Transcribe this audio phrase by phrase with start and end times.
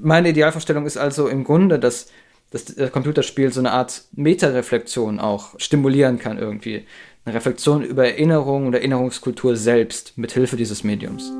[0.00, 2.06] Meine Idealvorstellung ist also im Grunde, dass
[2.50, 6.86] das Computerspiel so eine Art Metareflexion auch stimulieren kann irgendwie.
[7.24, 11.32] Eine Reflexion über Erinnerung und Erinnerungskultur selbst mit Hilfe dieses Mediums.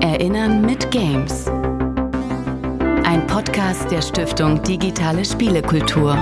[0.00, 1.46] Erinnern mit Games.
[3.04, 6.16] Ein Podcast der Stiftung Digitale Spielekultur.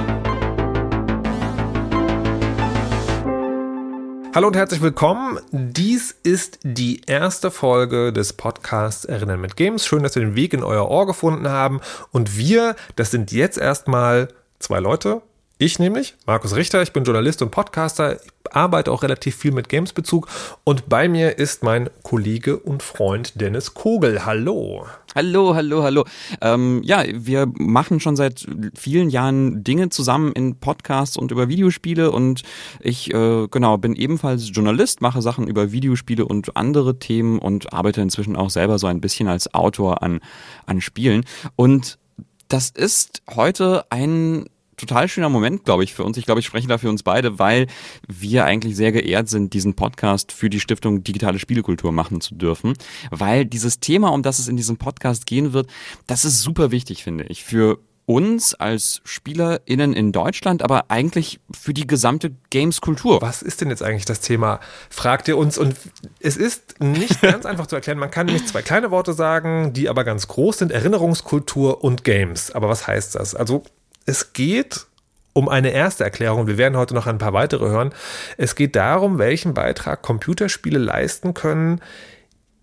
[4.34, 5.40] Hallo und herzlich willkommen.
[5.52, 9.86] Dies ist die erste Folge des Podcasts Erinnern mit Games.
[9.86, 11.80] Schön, dass wir den Weg in euer Ohr gefunden haben.
[12.12, 15.22] Und wir, das sind jetzt erstmal zwei Leute.
[15.60, 18.20] Ich nämlich, Markus Richter, ich bin Journalist und Podcaster,
[18.52, 20.28] arbeite auch relativ viel mit Games-Bezug
[20.62, 24.24] und bei mir ist mein Kollege und Freund Dennis Kogel.
[24.24, 24.86] Hallo.
[25.16, 26.04] Hallo, hallo, hallo.
[26.40, 32.12] Ähm, ja, wir machen schon seit vielen Jahren Dinge zusammen in Podcasts und über Videospiele
[32.12, 32.42] und
[32.78, 38.00] ich äh, genau bin ebenfalls Journalist, mache Sachen über Videospiele und andere Themen und arbeite
[38.00, 40.20] inzwischen auch selber so ein bisschen als Autor an
[40.66, 41.24] an Spielen
[41.56, 41.98] und
[42.46, 44.46] das ist heute ein
[44.78, 46.16] total schöner Moment, glaube ich, für uns.
[46.16, 47.66] Ich glaube, ich spreche da für uns beide, weil
[48.06, 52.74] wir eigentlich sehr geehrt sind, diesen Podcast für die Stiftung Digitale Spielekultur machen zu dürfen.
[53.10, 55.68] Weil dieses Thema, um das es in diesem Podcast gehen wird,
[56.06, 61.74] das ist super wichtig, finde ich, für uns als SpielerInnen in Deutschland, aber eigentlich für
[61.74, 63.20] die gesamte Games-Kultur.
[63.20, 64.60] Was ist denn jetzt eigentlich das Thema?
[64.88, 65.58] Fragt ihr uns.
[65.58, 65.76] Und
[66.18, 67.98] es ist nicht ganz einfach zu erklären.
[67.98, 70.72] Man kann nämlich zwei kleine Worte sagen, die aber ganz groß sind.
[70.72, 72.50] Erinnerungskultur und Games.
[72.50, 73.34] Aber was heißt das?
[73.34, 73.62] Also
[74.08, 74.86] es geht
[75.34, 76.46] um eine erste Erklärung.
[76.46, 77.92] Wir werden heute noch ein paar weitere hören.
[78.38, 81.80] Es geht darum, welchen Beitrag Computerspiele leisten können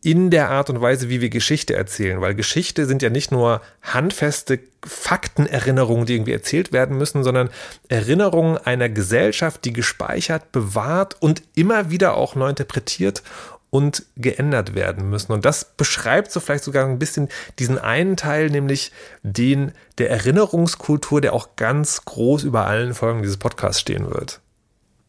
[0.01, 2.19] in der Art und Weise, wie wir Geschichte erzählen.
[2.19, 7.49] Weil Geschichte sind ja nicht nur handfeste Faktenerinnerungen, die irgendwie erzählt werden müssen, sondern
[7.87, 13.23] Erinnerungen einer Gesellschaft, die gespeichert, bewahrt und immer wieder auch neu interpretiert
[13.75, 15.33] und geändert werden müssen.
[15.33, 17.27] Und das beschreibt so vielleicht sogar ein bisschen
[17.59, 23.35] diesen einen Teil, nämlich den der Erinnerungskultur, der auch ganz groß über allen Folgen dieses
[23.35, 24.39] Podcasts stehen wird.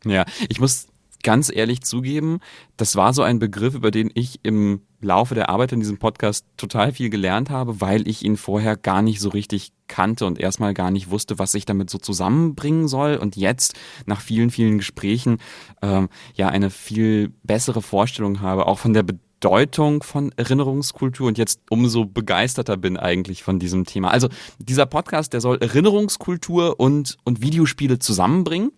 [0.05, 0.88] Ja, ich muss
[1.22, 2.41] ganz ehrlich zugeben,
[2.76, 6.44] das war so ein Begriff, über den ich im Laufe der Arbeit in diesem Podcast
[6.56, 10.74] total viel gelernt habe, weil ich ihn vorher gar nicht so richtig kannte und erstmal
[10.74, 13.16] gar nicht wusste, was ich damit so zusammenbringen soll.
[13.16, 13.74] Und jetzt,
[14.06, 15.38] nach vielen, vielen Gesprächen,
[15.82, 21.60] ähm, ja, eine viel bessere Vorstellung habe, auch von der Bedeutung von Erinnerungskultur und jetzt
[21.70, 24.10] umso begeisterter bin eigentlich von diesem Thema.
[24.10, 28.72] Also dieser Podcast, der soll Erinnerungskultur und, und Videospiele zusammenbringen.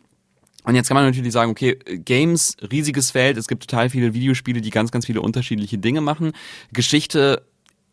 [0.65, 4.61] Und jetzt kann man natürlich sagen, okay, Games, riesiges Feld, es gibt total viele Videospiele,
[4.61, 6.33] die ganz, ganz viele unterschiedliche Dinge machen.
[6.73, 7.47] Geschichte,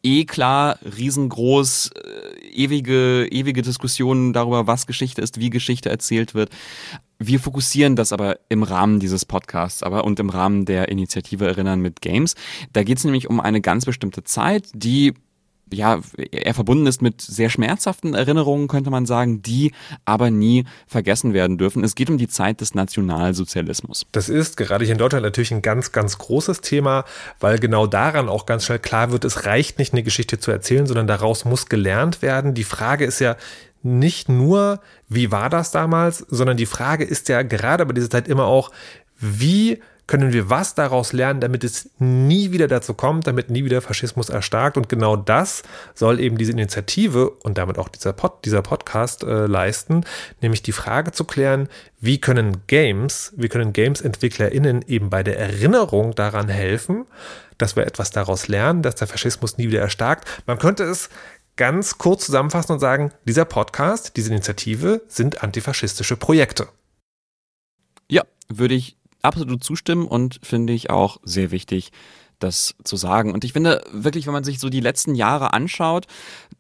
[0.06, 6.52] eh klar, riesengroß, äh, ewige, ewige Diskussionen darüber, was Geschichte ist, wie Geschichte erzählt wird.
[7.18, 11.80] Wir fokussieren das aber im Rahmen dieses Podcasts aber und im Rahmen der Initiative Erinnern
[11.80, 12.36] mit Games.
[12.74, 15.14] Da geht es nämlich um eine ganz bestimmte Zeit, die
[15.76, 16.00] ja,
[16.32, 19.74] er verbunden ist mit sehr schmerzhaften Erinnerungen, könnte man sagen, die
[20.06, 21.84] aber nie vergessen werden dürfen.
[21.84, 24.06] Es geht um die Zeit des Nationalsozialismus.
[24.12, 27.06] Das ist gerade hier in Deutschland natürlich ein ganz, ganz großes Thema,
[27.40, 30.88] weil genau daran auch ganz schnell klar wird, es reicht nicht, eine Geschichte zu erzählen,
[30.88, 32.54] sondern daraus muss gelernt werden.
[32.54, 33.36] Die Frage ist ja,
[33.86, 38.28] nicht nur, wie war das damals, sondern die Frage ist ja gerade bei dieser Zeit
[38.28, 38.72] immer auch,
[39.20, 43.82] wie können wir was daraus lernen, damit es nie wieder dazu kommt, damit nie wieder
[43.82, 44.78] Faschismus erstarkt.
[44.78, 45.64] Und genau das
[45.96, 50.04] soll eben diese Initiative und damit auch dieser, Pod, dieser Podcast äh, leisten,
[50.42, 56.14] nämlich die Frage zu klären, wie können Games, wie können Games-EntwicklerInnen eben bei der Erinnerung
[56.14, 57.06] daran helfen,
[57.58, 60.28] dass wir etwas daraus lernen, dass der Faschismus nie wieder erstarkt.
[60.46, 61.10] Man könnte es
[61.56, 66.68] ganz kurz zusammenfassen und sagen, dieser Podcast, diese Initiative sind antifaschistische Projekte.
[68.08, 71.92] Ja, würde ich absolut zustimmen und finde ich auch sehr wichtig,
[72.40, 73.32] das zu sagen.
[73.32, 76.06] Und ich finde wirklich, wenn man sich so die letzten Jahre anschaut,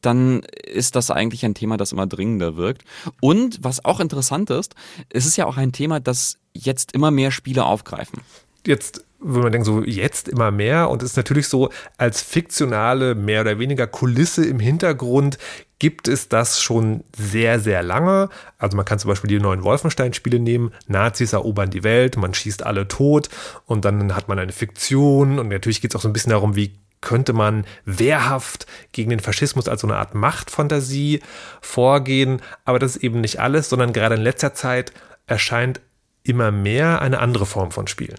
[0.01, 2.83] dann ist das eigentlich ein Thema, das immer dringender wirkt.
[3.21, 4.75] Und was auch interessant ist,
[5.09, 8.21] es ist ja auch ein Thema, das jetzt immer mehr Spiele aufgreifen.
[8.65, 13.15] Jetzt würde man denken, so jetzt immer mehr und es ist natürlich so als fiktionale,
[13.15, 15.37] mehr oder weniger Kulisse im Hintergrund
[15.79, 18.29] gibt es das schon sehr, sehr lange.
[18.57, 20.71] Also man kann zum Beispiel die neuen Wolfenstein-Spiele nehmen.
[20.87, 23.29] Nazis erobern die Welt, man schießt alle tot
[23.65, 26.55] und dann hat man eine Fiktion und natürlich geht es auch so ein bisschen darum,
[26.55, 31.21] wie könnte man wehrhaft gegen den Faschismus als so eine Art Machtfantasie
[31.61, 32.41] vorgehen.
[32.63, 34.91] Aber das ist eben nicht alles, sondern gerade in letzter Zeit
[35.27, 35.81] erscheint
[36.23, 38.17] immer mehr eine andere Form von Spielen.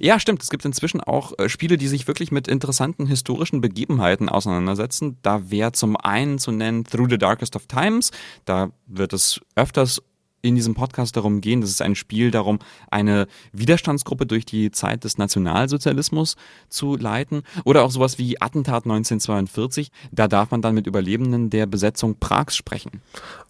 [0.00, 0.42] Ja, stimmt.
[0.42, 5.18] Es gibt inzwischen auch äh, Spiele, die sich wirklich mit interessanten historischen Begebenheiten auseinandersetzen.
[5.22, 8.10] Da wäre zum einen zu nennen Through the Darkest of Times.
[8.44, 10.02] Da wird es öfters
[10.48, 11.60] in diesem Podcast darum gehen.
[11.60, 12.58] Das ist ein Spiel darum,
[12.90, 16.36] eine Widerstandsgruppe durch die Zeit des Nationalsozialismus
[16.68, 17.42] zu leiten.
[17.64, 19.90] Oder auch sowas wie Attentat 1942.
[20.10, 23.02] Da darf man dann mit Überlebenden der Besetzung Prags sprechen.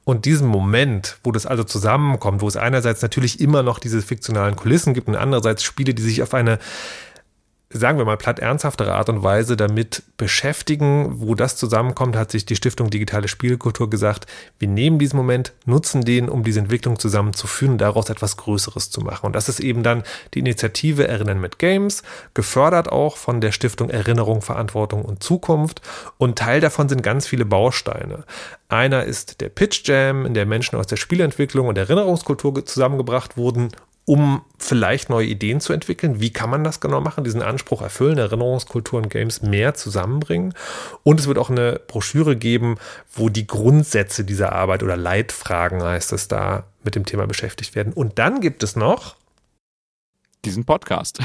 [0.05, 4.57] Und diesen Moment, wo das also zusammenkommt, wo es einerseits natürlich immer noch diese fiktionalen
[4.57, 6.59] Kulissen gibt und andererseits Spiele, die sich auf eine
[7.71, 11.21] sagen wir mal, platt ernsthaftere Art und Weise damit beschäftigen.
[11.21, 14.27] Wo das zusammenkommt, hat sich die Stiftung Digitale Spielkultur gesagt,
[14.59, 19.03] wir nehmen diesen Moment, nutzen den, um diese Entwicklung zusammenzuführen und daraus etwas Größeres zu
[19.03, 19.27] machen.
[19.27, 23.91] Und das ist eben dann die Initiative Erinnern mit Games, gefördert auch von der Stiftung
[23.91, 25.83] Erinnerung, Verantwortung und Zukunft.
[26.17, 28.25] Und Teil davon sind ganz viele Bausteine.
[28.71, 33.71] Einer ist der Pitch Jam, in der Menschen aus der Spielentwicklung und Erinnerungskultur zusammengebracht wurden,
[34.09, 36.19] um vielleicht neue Ideen zu entwickeln.
[36.19, 37.25] Wie kann man das genau machen?
[37.25, 40.55] Diesen Anspruch erfüllen, Erinnerungskultur und Games mehr zusammenbringen.
[41.03, 42.77] Und es wird auch eine Broschüre geben,
[43.13, 47.93] wo die Grundsätze dieser Arbeit oder Leitfragen heißt es da mit dem Thema beschäftigt werden.
[47.93, 49.18] Und dann gibt es noch
[50.45, 51.19] diesen Podcast.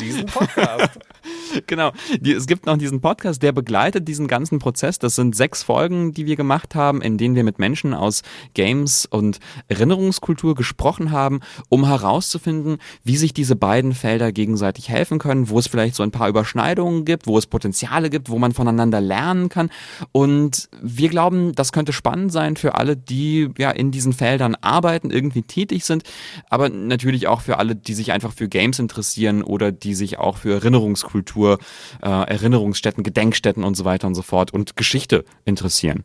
[0.00, 0.98] Diesen Podcast.
[1.66, 1.92] genau.
[2.24, 4.98] es gibt noch diesen Podcast, der begleitet diesen ganzen Prozess.
[4.98, 8.22] Das sind sechs Folgen, die wir gemacht haben, in denen wir mit Menschen aus
[8.54, 9.38] Games und
[9.68, 15.68] Erinnerungskultur gesprochen haben, um herauszufinden, wie sich diese beiden Felder gegenseitig helfen können, wo es
[15.68, 19.70] vielleicht so ein paar Überschneidungen gibt, wo es Potenziale gibt, wo man voneinander lernen kann.
[20.12, 25.10] Und wir glauben, das könnte spannend sein für alle, die ja in diesen Feldern arbeiten,
[25.10, 26.02] irgendwie tätig sind,
[26.50, 30.38] aber natürlich auch für alle, die sich einfach für Games interessieren oder die sich auch
[30.38, 31.58] für Erinnerungskultur Kultur,
[32.02, 36.04] äh, Erinnerungsstätten, Gedenkstätten und so weiter und so fort und Geschichte interessieren.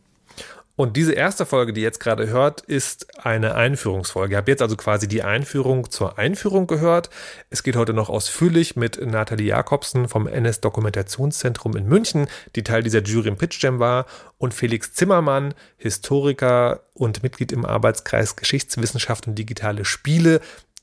[0.76, 4.34] Und diese erste Folge, die ihr jetzt gerade hört, ist eine Einführungsfolge.
[4.34, 7.10] Ihr habt jetzt also quasi die Einführung zur Einführung gehört.
[7.48, 12.26] Es geht heute noch ausführlich mit Nathalie Jakobsen vom NS Dokumentationszentrum in München,
[12.56, 14.06] die Teil dieser Jury im Pitch Jam war,
[14.36, 20.40] und Felix Zimmermann, Historiker und Mitglied im Arbeitskreis Geschichtswissenschaft und digitale Spiele,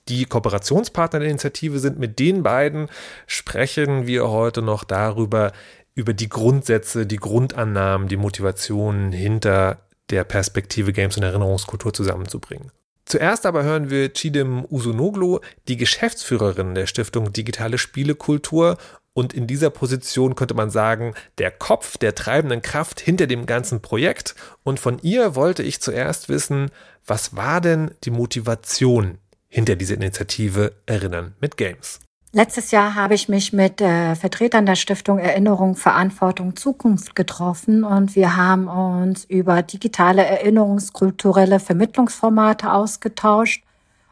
[0.09, 1.99] die Kooperationspartner der Initiative sind.
[1.99, 2.87] Mit den beiden
[3.27, 5.51] sprechen wir heute noch darüber,
[5.93, 12.71] über die Grundsätze, die Grundannahmen, die Motivationen hinter der Perspektive Games und Erinnerungskultur zusammenzubringen.
[13.05, 18.77] Zuerst aber hören wir Chidem Usunoglu, die Geschäftsführerin der Stiftung Digitale Spielekultur
[19.13, 23.81] und in dieser Position könnte man sagen, der Kopf der treibenden Kraft hinter dem ganzen
[23.81, 24.35] Projekt.
[24.63, 26.71] Und von ihr wollte ich zuerst wissen,
[27.05, 29.17] was war denn die Motivation
[29.51, 31.99] hinter dieser Initiative Erinnern mit Games.
[32.33, 38.15] Letztes Jahr habe ich mich mit äh, Vertretern der Stiftung Erinnerung, Verantwortung, Zukunft getroffen und
[38.15, 43.65] wir haben uns über digitale erinnerungskulturelle Vermittlungsformate ausgetauscht.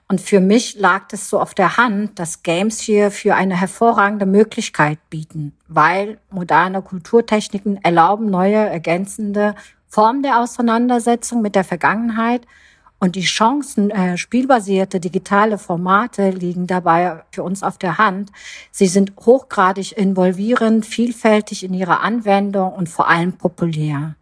[0.10, 4.26] Und für mich lag es so auf der Hand, dass Games hier für eine hervorragende
[4.26, 9.56] Möglichkeit bieten, weil moderne Kulturtechniken erlauben neue, ergänzende
[9.88, 12.46] Formen der Auseinandersetzung mit der Vergangenheit–
[13.00, 18.32] und die Chancen, äh, spielbasierte digitale Formate liegen dabei für uns auf der Hand.
[18.72, 24.16] Sie sind hochgradig involvierend, vielfältig in ihrer Anwendung und vor allem populär.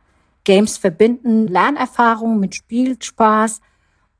[0.43, 3.61] Games verbinden Lernerfahrungen mit Spielspaß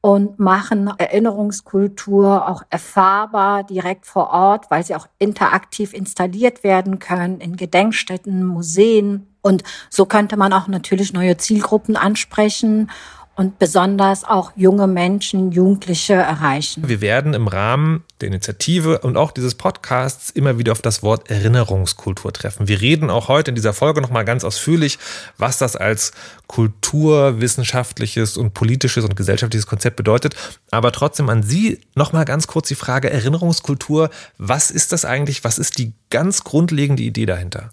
[0.02, 7.40] und machen Erinnerungskultur auch erfahrbar direkt vor Ort, weil sie auch interaktiv installiert werden können
[7.40, 9.28] in Gedenkstätten, Museen.
[9.42, 12.90] Und so könnte man auch natürlich neue Zielgruppen ansprechen
[13.38, 16.88] und besonders auch junge Menschen, Jugendliche erreichen.
[16.88, 21.30] Wir werden im Rahmen der Initiative und auch dieses Podcasts immer wieder auf das Wort
[21.30, 22.68] Erinnerungskultur treffen.
[22.68, 24.98] Wir reden auch heute in dieser Folge nochmal ganz ausführlich,
[25.38, 26.14] was das als
[26.48, 30.36] kulturwissenschaftliches und politisches und gesellschaftliches Konzept bedeutet.
[30.72, 34.10] Aber trotzdem an Sie nochmal ganz kurz die Frage Erinnerungskultur.
[34.40, 35.44] Was ist das eigentlich?
[35.44, 37.70] Was ist die ganz grundlegende Idee dahinter?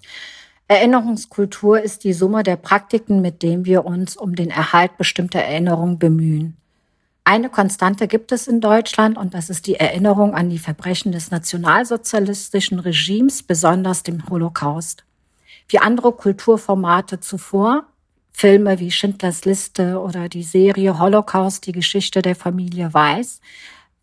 [0.66, 5.98] Erinnerungskultur ist die Summe der Praktiken, mit denen wir uns um den Erhalt bestimmter Erinnerungen
[5.98, 6.56] bemühen.
[7.22, 11.30] Eine Konstante gibt es in Deutschland und das ist die Erinnerung an die Verbrechen des
[11.30, 15.04] nationalsozialistischen Regimes, besonders dem Holocaust.
[15.68, 17.84] Wie andere Kulturformate zuvor,
[18.30, 23.40] Filme wie Schindlers Liste oder die Serie Holocaust, die Geschichte der Familie Weiß,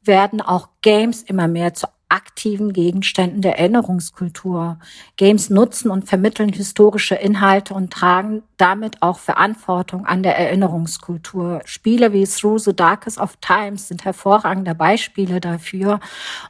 [0.04, 4.80] werden auch Games immer mehr zu aktiven Gegenständen der Erinnerungskultur.
[5.16, 11.62] Games nutzen und vermitteln historische Inhalte und tragen damit auch Verantwortung an der Erinnerungskultur.
[11.64, 16.02] Spiele wie Through the Darkest of Times sind hervorragende Beispiele dafür.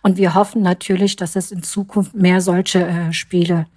[0.01, 3.67] Und wir hoffen natürlich, dass es in Zukunft mehr solche äh, Spiele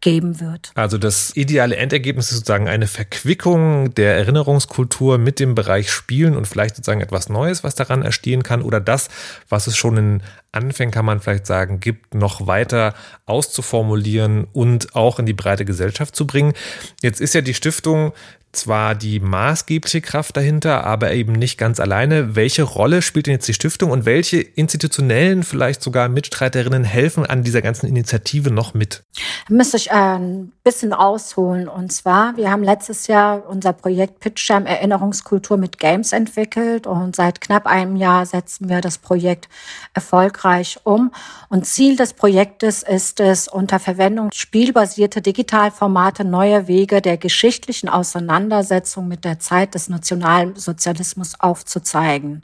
[0.00, 0.72] geben wird.
[0.74, 6.46] Also das ideale Endergebnis ist sozusagen eine Verquickung der Erinnerungskultur mit dem Bereich Spielen und
[6.46, 9.08] vielleicht sozusagen etwas Neues, was daran erstehen kann oder das,
[9.48, 12.94] was es schon in Anfängen, kann man vielleicht sagen, gibt, noch weiter
[13.26, 16.54] auszuformulieren und auch in die breite Gesellschaft zu bringen.
[17.02, 18.12] Jetzt ist ja die Stiftung
[18.52, 22.34] zwar die maßgebliche Kraft dahinter, aber eben nicht ganz alleine.
[22.34, 27.44] Welche Rolle spielt denn jetzt die Stiftung und welche institutionellen, vielleicht sogar Mitstreiterinnen helfen an
[27.44, 29.04] dieser ganzen Initiative noch mit?
[29.48, 31.68] Da müsste ich äh, ein bisschen ausholen.
[31.68, 37.40] Und zwar, wir haben letztes Jahr unser Projekt Pitchjam Erinnerungskultur mit Games entwickelt und seit
[37.40, 39.48] knapp einem Jahr setzen wir das Projekt
[39.94, 41.12] erfolgreich um.
[41.50, 48.39] Und Ziel des Projektes ist es, unter Verwendung spielbasierter Digitalformate neue Wege der geschichtlichen Auseinandersetzung
[48.40, 52.42] Auseinandersetzung mit der Zeit des Nationalsozialismus aufzuzeigen.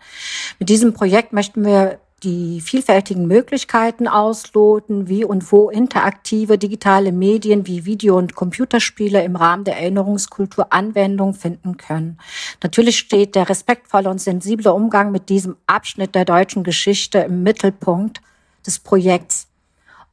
[0.59, 7.67] Mit diesem Projekt möchten wir die vielfältigen Möglichkeiten ausloten, wie und wo interaktive digitale Medien
[7.67, 12.19] wie Video- und Computerspiele im Rahmen der Erinnerungskultur Anwendung finden können.
[12.62, 18.23] Natürlich steht der respektvolle und sensible Umgang mit diesem Abschnitt der deutschen Geschichte im Mittelpunkt
[18.67, 19.46] des Projekts.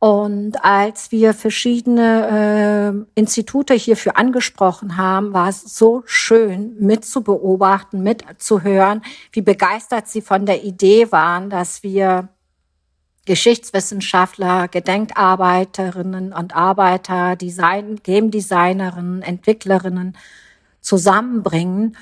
[0.04, 9.02] Und als wir verschiedene äh, Institute hierfür angesprochen haben, war es so schön mitzubeobachten, mitzuhören,
[9.32, 12.28] wie begeistert sie von der Idee waren, dass wir
[13.26, 20.18] Geschichtswissenschaftler, Gedenkarbeiterinnen und Arbeiter, Design, Game Designerinnen, Entwicklerinnen
[20.82, 21.96] zusammenbringen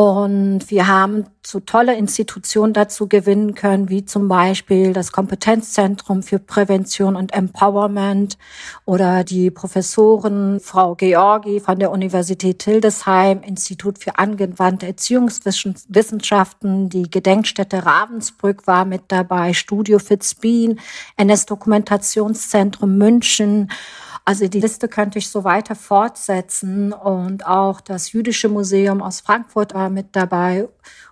[0.00, 6.38] und wir haben so tolle Institutionen dazu gewinnen können, wie zum Beispiel das Kompetenzzentrum für
[6.38, 8.38] Prävention und Empowerment
[8.86, 17.84] oder die Professorin Frau Georgi von der Universität Hildesheim, Institut für angewandte Erziehungswissenschaften, die Gedenkstätte
[17.84, 20.80] Ravensbrück war mit dabei, Studio Fitzbien,
[21.18, 23.68] NS Dokumentationszentrum München
[24.24, 29.74] also die Liste könnte ich so weiter fortsetzen und auch das Jüdische Museum aus Frankfurt
[29.74, 30.68] war mit dabei,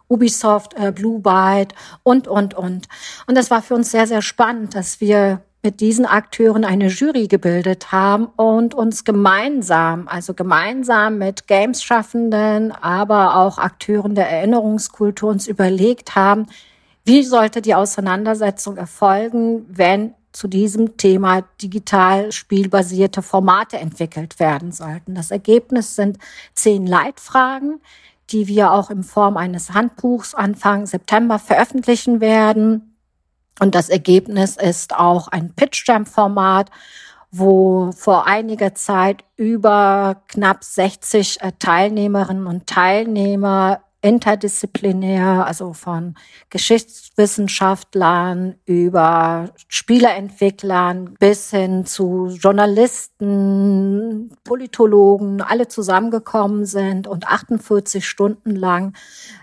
[0.08, 2.88] Ubisoft, äh, Blue Byte und, und, und.
[3.26, 7.26] Und das war für uns sehr, sehr spannend, dass wir mit diesen Akteuren eine Jury
[7.26, 15.48] gebildet haben und uns gemeinsam, also gemeinsam mit Games-Schaffenden, aber auch Akteuren der Erinnerungskultur uns
[15.48, 16.46] überlegt haben,
[17.04, 25.14] wie sollte die Auseinandersetzung erfolgen, wenn zu diesem Thema digital spielbasierte Formate entwickelt werden sollten.
[25.14, 26.18] Das Ergebnis sind
[26.54, 27.80] zehn Leitfragen,
[28.30, 32.96] die wir auch in Form eines Handbuchs Anfang September veröffentlichen werden.
[33.58, 36.70] Und das Ergebnis ist auch ein Pitch-Jam-Format,
[37.30, 46.14] wo vor einiger Zeit über knapp 60 äh, Teilnehmerinnen und Teilnehmer interdisziplinär, also von
[46.50, 58.94] Geschichtswissenschaftlern über Spieleentwicklern bis hin zu Journalisten, Politologen, alle zusammengekommen sind und 48 Stunden lang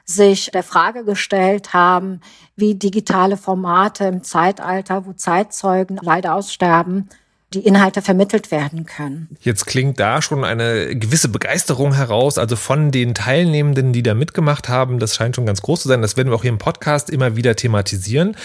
[0.05, 2.21] sich der Frage gestellt haben,
[2.55, 7.09] wie digitale Formate im Zeitalter, wo Zeitzeugen leider aussterben,
[7.55, 9.37] die Inhalte vermittelt werden können.
[9.41, 14.67] Jetzt klingt da schon eine gewisse Begeisterung heraus, also von den Teilnehmenden, die da mitgemacht
[14.67, 14.99] haben.
[14.99, 16.01] Das scheint schon ganz groß zu sein.
[16.01, 18.35] Das werden wir auch hier im Podcast immer wieder thematisieren.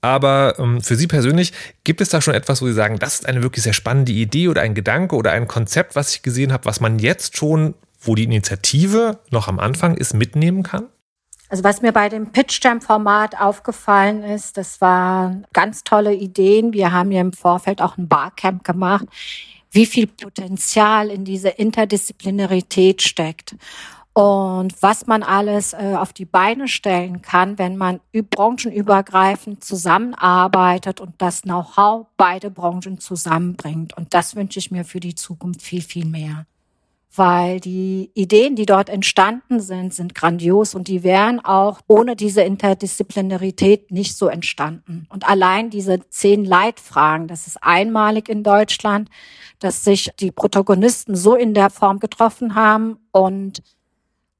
[0.00, 1.52] Aber ähm, für Sie persönlich,
[1.84, 4.48] gibt es da schon etwas, wo Sie sagen, das ist eine wirklich sehr spannende Idee
[4.48, 8.14] oder ein Gedanke oder ein Konzept, was ich gesehen habe, was man jetzt schon, wo
[8.14, 10.86] die Initiative noch am Anfang ist, mitnehmen kann?
[11.48, 16.72] Also was mir bei dem Pitch-Jam-Format aufgefallen ist, das waren ganz tolle Ideen.
[16.72, 19.06] Wir haben ja im Vorfeld auch ein Barcamp gemacht,
[19.70, 23.56] wie viel Potenzial in diese Interdisziplinarität steckt
[24.12, 31.14] und was man alles äh, auf die Beine stellen kann, wenn man branchenübergreifend zusammenarbeitet und
[31.18, 33.96] das Know-how beide Branchen zusammenbringt.
[33.96, 36.46] Und das wünsche ich mir für die Zukunft viel, viel mehr
[37.14, 42.42] weil die Ideen, die dort entstanden sind, sind grandios und die wären auch ohne diese
[42.42, 45.06] Interdisziplinarität nicht so entstanden.
[45.08, 49.08] Und allein diese zehn Leitfragen, das ist einmalig in Deutschland,
[49.58, 53.62] dass sich die Protagonisten so in der Form getroffen haben und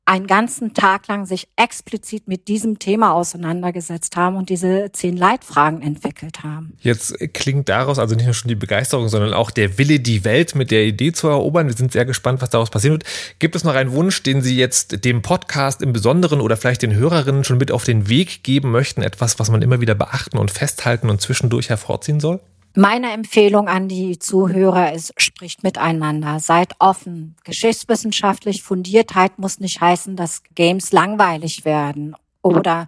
[0.08, 5.82] einen ganzen Tag lang sich explizit mit diesem Thema auseinandergesetzt haben und diese zehn Leitfragen
[5.82, 6.72] entwickelt haben.
[6.80, 10.54] Jetzt klingt daraus also nicht nur schon die Begeisterung, sondern auch der Wille, die Welt
[10.54, 11.66] mit der Idee zu erobern.
[11.66, 13.04] Wir sind sehr gespannt, was daraus passieren wird.
[13.38, 16.94] Gibt es noch einen Wunsch, den Sie jetzt dem Podcast im Besonderen oder vielleicht den
[16.94, 19.02] Hörerinnen schon mit auf den Weg geben möchten?
[19.02, 22.40] Etwas, was man immer wieder beachten und festhalten und zwischendurch hervorziehen soll?
[22.74, 27.34] Meine Empfehlung an die Zuhörer ist, spricht miteinander, seid offen.
[27.44, 32.86] Geschichtswissenschaftlich Fundiertheit muss nicht heißen, dass Games langweilig werden oder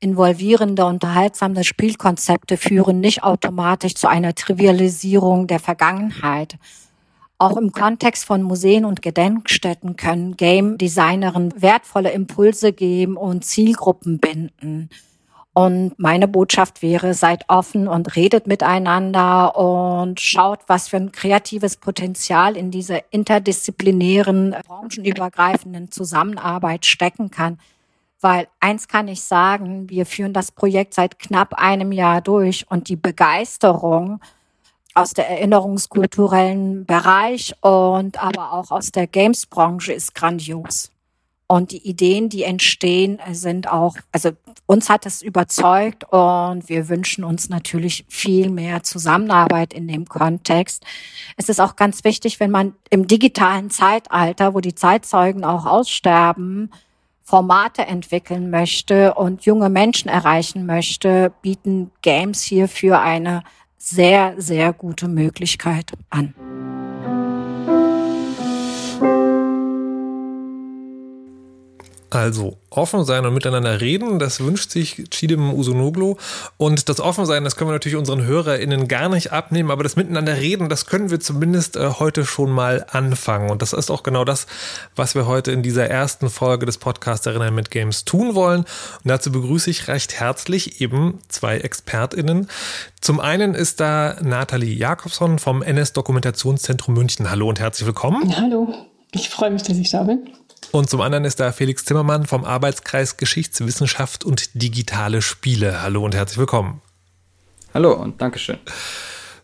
[0.00, 6.56] involvierende, unterhaltsame Spielkonzepte führen nicht automatisch zu einer Trivialisierung der Vergangenheit.
[7.38, 14.18] Auch im Kontext von Museen und Gedenkstätten können Game Designerinnen wertvolle Impulse geben und Zielgruppen
[14.18, 14.88] binden.
[15.58, 21.78] Und meine Botschaft wäre, seid offen und redet miteinander und schaut, was für ein kreatives
[21.78, 27.58] Potenzial in dieser interdisziplinären, branchenübergreifenden Zusammenarbeit stecken kann.
[28.20, 32.90] Weil eins kann ich sagen, wir führen das Projekt seit knapp einem Jahr durch und
[32.90, 34.20] die Begeisterung
[34.92, 40.90] aus der erinnerungskulturellen Bereich und aber auch aus der Games-Branche ist grandios.
[41.48, 44.30] Und die Ideen, die entstehen, sind auch, also
[44.66, 50.84] uns hat es überzeugt und wir wünschen uns natürlich viel mehr Zusammenarbeit in dem Kontext.
[51.36, 56.72] Es ist auch ganz wichtig, wenn man im digitalen Zeitalter, wo die Zeitzeugen auch aussterben,
[57.22, 63.42] Formate entwickeln möchte und junge Menschen erreichen möchte, bieten Games hierfür eine
[63.78, 66.34] sehr, sehr gute Möglichkeit an.
[72.16, 76.16] Also offen sein und miteinander reden, das wünscht sich Chidem Usunoglu.
[76.56, 80.38] Und das Offensein, das können wir natürlich unseren HörerInnen gar nicht abnehmen, aber das Miteinander
[80.38, 83.50] reden, das können wir zumindest äh, heute schon mal anfangen.
[83.50, 84.46] Und das ist auch genau das,
[84.94, 88.60] was wir heute in dieser ersten Folge des Podcasts Erinnern mit Games tun wollen.
[88.60, 88.66] Und
[89.04, 92.48] dazu begrüße ich recht herzlich eben zwei ExpertInnen.
[93.02, 97.30] Zum einen ist da Nathalie Jakobson vom NS Dokumentationszentrum München.
[97.30, 98.34] Hallo und herzlich willkommen.
[98.34, 98.74] Hallo,
[99.12, 100.30] ich freue mich, dass ich da bin.
[100.72, 105.82] Und zum anderen ist da Felix Zimmermann vom Arbeitskreis Geschichtswissenschaft und digitale Spiele.
[105.82, 106.82] Hallo und herzlich willkommen.
[107.72, 108.58] Hallo und Dankeschön.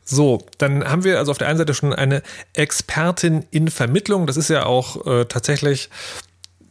[0.04, 2.23] So, dann haben wir also auf der einen Seite schon eine
[2.54, 4.26] Expertin in Vermittlung.
[4.26, 5.90] Das ist ja auch äh, tatsächlich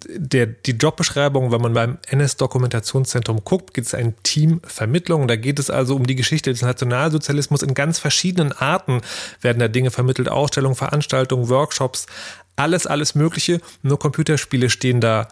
[0.08, 5.28] der, die Jobbeschreibung, wenn man beim NS-Dokumentationszentrum guckt, gibt es ein Team Vermittlung.
[5.28, 7.62] Da geht es also um die Geschichte des Nationalsozialismus.
[7.62, 9.02] In ganz verschiedenen Arten
[9.42, 10.30] werden da Dinge vermittelt.
[10.30, 12.08] Ausstellungen, Veranstaltungen, Workshops,
[12.62, 13.60] alles, alles Mögliche.
[13.82, 15.28] Nur Computerspiele stehen da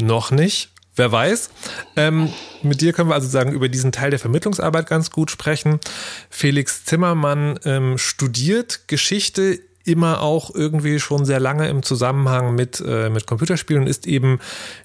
[0.00, 0.70] noch nicht.
[0.94, 1.48] Wer weiß.
[1.96, 2.30] Ähm,
[2.62, 5.80] mit dir können wir also sagen, über diesen Teil der Vermittlungsarbeit ganz gut sprechen.
[6.28, 13.08] Felix Zimmermann ähm, studiert Geschichte immer auch irgendwie schon sehr lange im Zusammenhang mit, äh,
[13.08, 14.38] mit Computerspielen und ist eben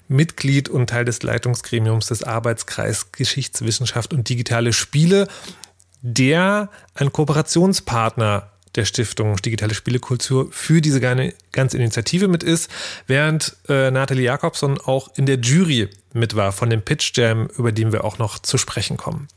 [0.08, 5.28] Mitglied und Teil des Leitungsgremiums des Arbeitskreis Geschichtswissenschaft und digitale Spiele,
[6.00, 12.70] der ein Kooperationspartner der Stiftung Digitale Spielekultur für diese ganze Initiative mit ist,
[13.06, 17.72] während äh, Nathalie Jakobson auch in der Jury mit war von dem Pitch Jam, über
[17.72, 19.28] den wir auch noch zu sprechen kommen.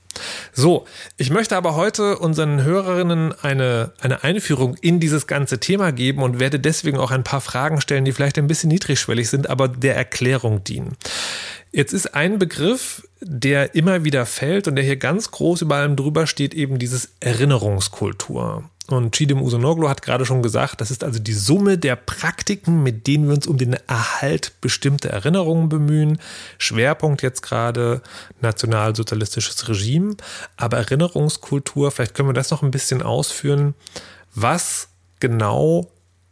[0.54, 0.86] So,
[1.18, 6.40] ich möchte aber heute unseren Hörerinnen eine, eine Einführung in dieses ganze Thema geben und
[6.40, 9.96] werde deswegen auch ein paar Fragen stellen, die vielleicht ein bisschen niedrigschwellig sind, aber der
[9.96, 10.98] Erklärung dienen.
[11.72, 15.96] Jetzt ist ein Begriff, der immer wieder fällt und der hier ganz groß über allem
[15.96, 18.70] drüber steht, eben dieses Erinnerungskultur.
[18.90, 23.08] Und Chidem Usonoglu hat gerade schon gesagt, das ist also die Summe der Praktiken, mit
[23.08, 26.20] denen wir uns um den Erhalt bestimmter Erinnerungen bemühen.
[26.58, 28.02] Schwerpunkt jetzt gerade
[28.42, 30.16] nationalsozialistisches Regime,
[30.58, 33.76] aber Erinnerungskultur, vielleicht können wir das noch ein bisschen ausführen.
[34.34, 34.90] Was
[35.20, 35.88] genau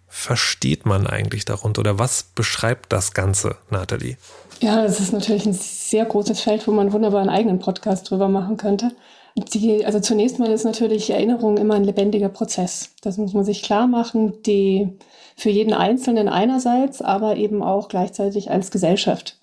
[0.07, 4.17] versteht man eigentlich darunter oder was beschreibt das Ganze, Nathalie?
[4.59, 8.27] Ja, das ist natürlich ein sehr großes Feld, wo man wunderbar einen eigenen Podcast drüber
[8.27, 8.91] machen könnte.
[9.35, 12.91] Die, also zunächst mal ist natürlich Erinnerung immer ein lebendiger Prozess.
[13.01, 14.97] Das muss man sich klar machen, die
[15.35, 19.37] für jeden Einzelnen einerseits, aber eben auch gleichzeitig als Gesellschaft.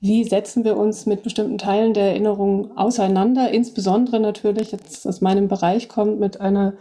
[0.00, 3.50] Wie setzen wir uns mit bestimmten Teilen der Erinnerung auseinander?
[3.50, 6.74] Insbesondere natürlich, jetzt aus meinem Bereich kommt, mit einer,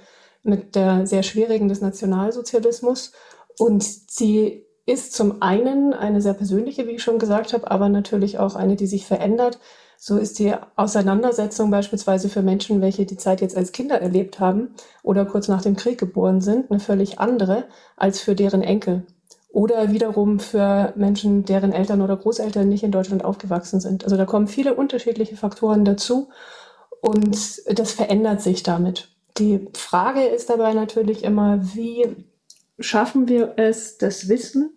[0.44, 3.12] mit der sehr schwierigen des Nationalsozialismus.
[3.60, 8.40] Und sie ist zum einen eine sehr persönliche, wie ich schon gesagt habe, aber natürlich
[8.40, 9.60] auch eine, die sich verändert
[10.04, 14.70] so ist die Auseinandersetzung beispielsweise für Menschen, welche die Zeit jetzt als Kinder erlebt haben
[15.04, 17.66] oder kurz nach dem Krieg geboren sind, eine völlig andere
[17.98, 19.04] als für deren Enkel.
[19.52, 24.04] Oder wiederum für Menschen, deren Eltern oder Großeltern nicht in Deutschland aufgewachsen sind.
[24.04, 26.30] Also da kommen viele unterschiedliche Faktoren dazu
[27.02, 29.10] und das verändert sich damit.
[29.38, 32.08] Die Frage ist dabei natürlich immer, wie
[32.80, 34.72] schaffen wir es, das Wissen,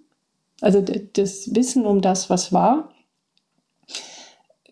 [0.61, 2.91] also das Wissen um das, was war,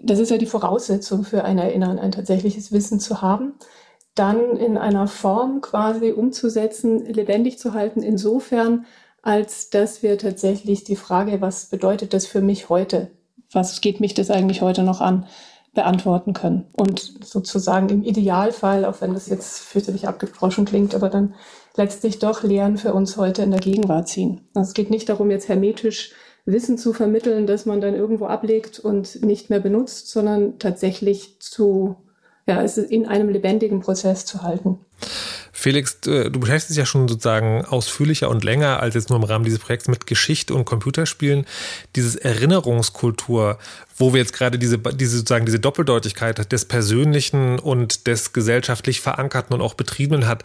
[0.03, 3.55] das ist ja die Voraussetzung für ein Erinnern, ein tatsächliches Wissen zu haben,
[4.15, 8.85] dann in einer Form quasi umzusetzen, lebendig zu halten, insofern,
[9.23, 13.11] als dass wir tatsächlich die Frage, was bedeutet das für mich heute?
[13.53, 15.27] Was geht mich das eigentlich heute noch an?
[15.75, 16.67] beantworten können.
[16.73, 21.35] Und sozusagen im Idealfall, auch wenn das jetzt fürchterlich abgebrochen klingt, aber dann
[21.77, 24.43] letztlich doch Lehren für uns heute in der Gegenwart ziehen.
[24.55, 26.12] Also es geht nicht darum, jetzt hermetisch
[26.44, 31.96] Wissen zu vermitteln, das man dann irgendwo ablegt und nicht mehr benutzt, sondern tatsächlich zu,
[32.46, 34.78] ja, es in einem lebendigen Prozess zu halten.
[35.52, 39.44] Felix, du beschäftigst dich ja schon sozusagen ausführlicher und länger als jetzt nur im Rahmen
[39.44, 41.46] dieses Projekts mit Geschichte und Computerspielen.
[41.94, 43.59] Dieses Erinnerungskultur,
[43.96, 49.55] wo wir jetzt gerade diese, diese sozusagen diese Doppeldeutigkeit des Persönlichen und des gesellschaftlich Verankerten
[49.55, 50.42] und auch Betriebenen hat.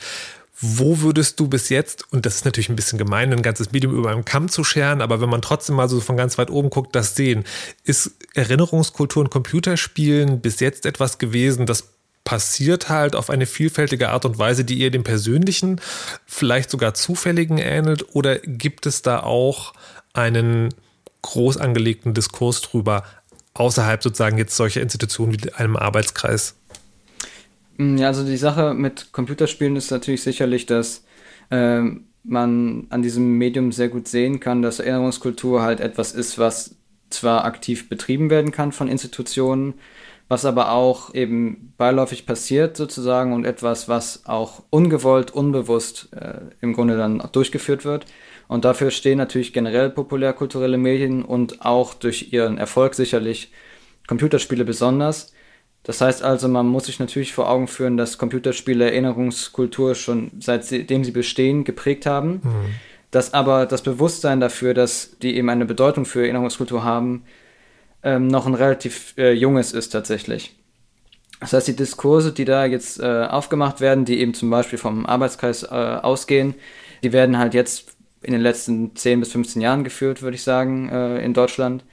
[0.60, 3.96] Wo würdest du bis jetzt, und das ist natürlich ein bisschen gemein, ein ganzes Medium
[3.96, 6.72] über einen Kamm zu scheren, aber wenn man trotzdem mal so von ganz weit oben
[6.72, 7.44] guckt, das sehen,
[7.84, 11.90] ist Erinnerungskultur und Computerspielen bis jetzt etwas gewesen, das
[12.24, 15.80] passiert halt auf eine vielfältige Art und Weise, die eher dem persönlichen,
[16.26, 18.16] vielleicht sogar zufälligen ähnelt?
[18.16, 19.74] Oder gibt es da auch
[20.14, 20.74] einen
[21.22, 23.04] groß angelegten Diskurs drüber,
[23.54, 26.56] außerhalb sozusagen jetzt solcher Institutionen wie einem Arbeitskreis?
[27.78, 31.06] Mm, ja, also die Sache mit Computerspielen ist natürlich sicherlich, dass
[31.52, 36.76] ähm, man an diesem Medium sehr gut sehen kann, dass Erinnerungskultur halt etwas ist, was
[37.10, 39.76] zwar aktiv betrieben werden kann von Institutionen,
[40.28, 46.74] was aber auch eben beiläufig passiert sozusagen und etwas, was auch ungewollt, unbewusst äh, im
[46.74, 48.06] Grunde dann durchgeführt wird.
[48.50, 53.52] Und dafür stehen natürlich generell populärkulturelle Medien und auch durch ihren Erfolg sicherlich
[54.08, 55.34] Computerspiele besonders.
[55.88, 61.06] Das heißt also, man muss sich natürlich vor Augen führen, dass Computerspiele Erinnerungskultur schon seitdem
[61.06, 62.42] sie bestehen geprägt haben.
[62.44, 62.76] Mhm.
[63.10, 67.24] Dass aber das Bewusstsein dafür, dass die eben eine Bedeutung für Erinnerungskultur haben,
[68.04, 70.58] ähm, noch ein relativ äh, junges ist tatsächlich.
[71.40, 75.06] Das heißt, die Diskurse, die da jetzt äh, aufgemacht werden, die eben zum Beispiel vom
[75.06, 76.56] Arbeitskreis äh, ausgehen,
[77.02, 80.90] die werden halt jetzt in den letzten 10 bis 15 Jahren geführt, würde ich sagen,
[80.90, 81.86] äh, in Deutschland.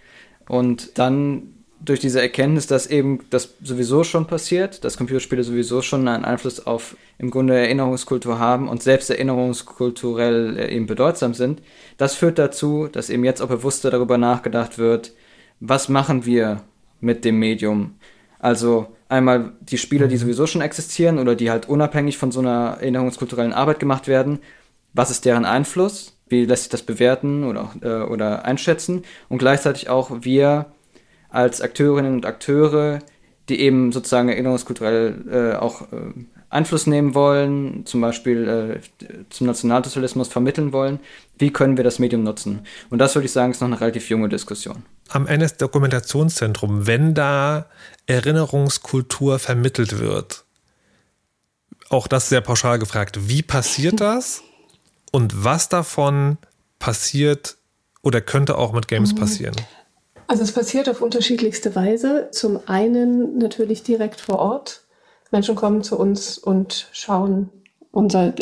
[0.49, 1.54] Und dann
[1.85, 6.67] durch diese Erkenntnis, dass eben das sowieso schon passiert, dass Computerspiele sowieso schon einen Einfluss
[6.67, 11.63] auf im Grunde Erinnerungskultur haben und selbst erinnerungskulturell äh, eben bedeutsam sind,
[11.99, 15.13] das führt dazu, dass eben jetzt auch bewusster darüber nachgedacht wird,
[15.61, 16.63] was machen wir
[17.01, 17.95] mit dem Medium?
[18.39, 22.79] Also einmal die Spiele, die sowieso schon existieren oder die halt unabhängig von so einer
[22.81, 24.41] erinnerungskulturellen Arbeit gemacht werden,
[24.93, 26.17] was ist deren Einfluss?
[26.29, 29.03] Wie lässt sich das bewerten oder, äh, oder einschätzen?
[29.29, 30.67] Und gleichzeitig auch wir
[31.35, 33.01] als Akteurinnen und Akteure,
[33.49, 36.13] die eben sozusagen erinnerungskulturell äh, auch äh,
[36.49, 41.01] Einfluss nehmen wollen, zum Beispiel äh, zum Nationalsozialismus vermitteln wollen,
[41.37, 42.61] wie können wir das Medium nutzen?
[42.91, 44.85] Und das würde ich sagen, ist noch eine relativ junge Diskussion.
[45.09, 47.67] Am NS-Dokumentationszentrum, wenn da
[48.07, 50.45] Erinnerungskultur vermittelt wird,
[51.91, 54.43] auch das sehr pauschal gefragt, wie passiert das
[55.11, 56.39] und was davon
[56.79, 57.57] passiert
[58.03, 59.19] oder könnte auch mit Games mhm.
[59.19, 59.57] passieren?
[60.27, 62.29] Also es passiert auf unterschiedlichste Weise.
[62.31, 64.83] Zum einen natürlich direkt vor Ort.
[65.31, 67.51] Menschen kommen zu uns und schauen
[67.91, 68.33] unser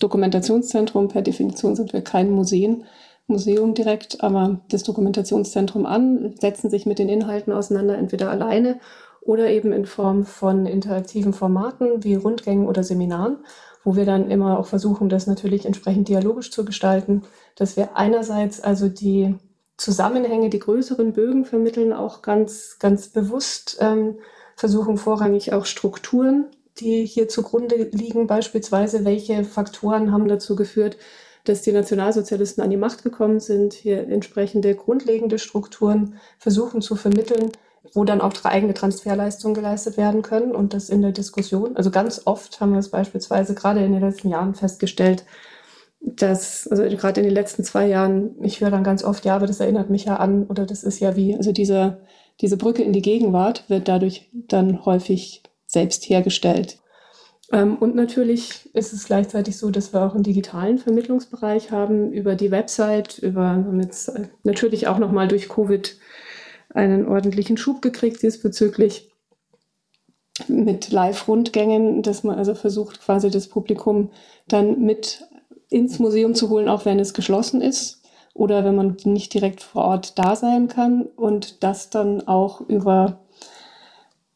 [0.00, 1.08] Dokumentationszentrum.
[1.08, 2.84] Per Definition sind wir kein Museum,
[3.26, 8.80] Museum direkt, aber das Dokumentationszentrum an, setzen sich mit den Inhalten auseinander, entweder alleine
[9.20, 13.38] oder eben in Form von interaktiven Formaten wie Rundgängen oder Seminaren,
[13.84, 17.22] wo wir dann immer auch versuchen, das natürlich entsprechend dialogisch zu gestalten,
[17.54, 19.34] dass wir einerseits also die
[19.78, 24.18] Zusammenhänge, die größeren Bögen vermitteln, auch ganz, ganz bewusst ähm,
[24.56, 26.46] versuchen vorrangig auch Strukturen,
[26.80, 30.96] die hier zugrunde liegen, beispielsweise welche Faktoren haben dazu geführt,
[31.44, 37.52] dass die Nationalsozialisten an die Macht gekommen sind, hier entsprechende grundlegende Strukturen versuchen zu vermitteln,
[37.94, 41.76] wo dann auch eigene Transferleistungen geleistet werden können und das in der Diskussion.
[41.76, 45.24] Also ganz oft haben wir es beispielsweise gerade in den letzten Jahren festgestellt,
[46.16, 49.46] dass, also gerade in den letzten zwei Jahren, ich höre dann ganz oft, ja, aber
[49.46, 51.98] das erinnert mich ja an, oder das ist ja wie, also diese,
[52.40, 56.78] diese Brücke in die Gegenwart wird dadurch dann häufig selbst hergestellt.
[57.52, 62.34] Ähm, und natürlich ist es gleichzeitig so, dass wir auch einen digitalen Vermittlungsbereich haben, über
[62.34, 64.12] die Website, über, haben jetzt
[64.44, 65.96] natürlich auch nochmal durch Covid
[66.70, 69.10] einen ordentlichen Schub gekriegt diesbezüglich
[70.46, 74.10] mit Live-Rundgängen, dass man also versucht, quasi das Publikum
[74.46, 75.24] dann mit
[75.70, 78.02] ins Museum zu holen, auch wenn es geschlossen ist
[78.34, 83.20] oder wenn man nicht direkt vor Ort da sein kann und das dann auch über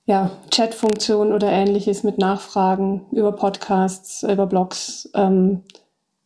[0.04, 5.62] ja, Chatfunktionen oder ähnliches mit Nachfragen über Podcasts, über Blogs ähm,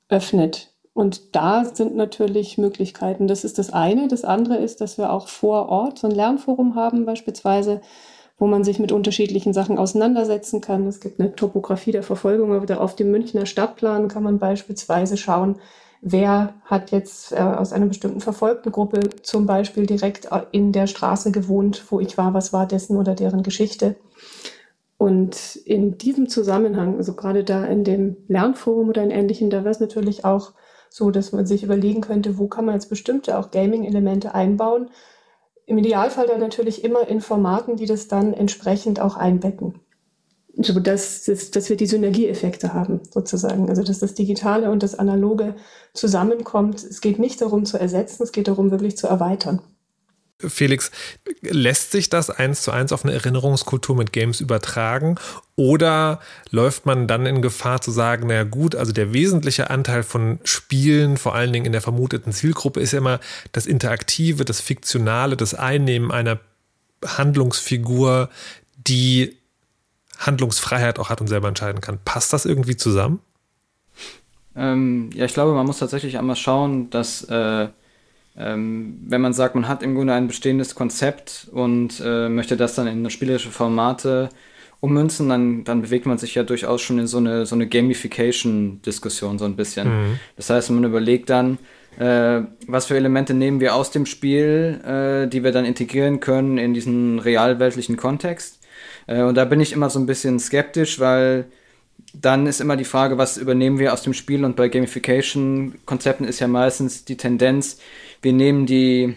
[0.08, 0.72] öffnet.
[0.94, 3.28] Und da sind natürlich Möglichkeiten.
[3.28, 4.08] Das ist das eine.
[4.08, 7.82] Das andere ist, dass wir auch vor Ort so ein Lernforum haben, beispielsweise,
[8.38, 10.86] wo man sich mit unterschiedlichen Sachen auseinandersetzen kann.
[10.86, 15.56] Es gibt eine Topografie der Verfolgung, aber auf dem Münchner Stadtplan kann man beispielsweise schauen,
[16.02, 20.86] wer hat jetzt äh, aus einer bestimmten verfolgten Gruppe zum Beispiel direkt äh, in der
[20.86, 23.96] Straße gewohnt, wo ich war, was war dessen oder deren Geschichte.
[24.98, 29.70] Und in diesem Zusammenhang, also gerade da in dem Lernforum oder in ähnlichen, da wäre
[29.70, 30.52] es natürlich auch
[30.88, 34.88] so, dass man sich überlegen könnte, wo kann man jetzt bestimmte auch Gaming-Elemente einbauen,
[35.66, 39.80] im Idealfall dann natürlich immer in Formaten, die das dann entsprechend auch einbetten.
[40.56, 43.68] so dass, dass, dass wir die Synergieeffekte haben, sozusagen.
[43.68, 45.56] Also dass das Digitale und das Analoge
[45.92, 46.82] zusammenkommt.
[46.82, 49.60] Es geht nicht darum zu ersetzen, es geht darum, wirklich zu erweitern.
[50.38, 50.90] Felix,
[51.40, 55.16] lässt sich das eins zu eins auf eine Erinnerungskultur mit Games übertragen?
[55.56, 56.20] Oder
[56.50, 61.16] läuft man dann in Gefahr zu sagen, naja gut, also der wesentliche Anteil von Spielen,
[61.16, 63.20] vor allen Dingen in der vermuteten Zielgruppe, ist ja immer
[63.52, 66.38] das Interaktive, das Fiktionale, das Einnehmen einer
[67.04, 68.28] Handlungsfigur,
[68.76, 69.36] die
[70.18, 71.98] Handlungsfreiheit auch hat und selber entscheiden kann.
[72.04, 73.20] Passt das irgendwie zusammen?
[74.54, 77.68] Ähm, ja, ich glaube, man muss tatsächlich einmal schauen, dass äh,
[78.38, 82.74] ähm, wenn man sagt, man hat im Grunde ein bestehendes Konzept und äh, möchte das
[82.74, 84.28] dann in spielerische Formate
[84.80, 89.38] ummünzen, dann, dann bewegt man sich ja durchaus schon in so eine, so eine Gamification-Diskussion
[89.38, 89.88] so ein bisschen.
[89.88, 90.20] Mhm.
[90.36, 91.58] Das heißt, man überlegt dann,
[91.98, 96.58] äh, was für Elemente nehmen wir aus dem Spiel, äh, die wir dann integrieren können
[96.58, 98.60] in diesen realweltlichen Kontext.
[99.06, 101.46] Äh, und da bin ich immer so ein bisschen skeptisch, weil
[102.12, 106.40] dann ist immer die Frage, was übernehmen wir aus dem Spiel und bei Gamification-Konzepten ist
[106.40, 107.78] ja meistens die Tendenz,
[108.22, 109.14] wir nehmen die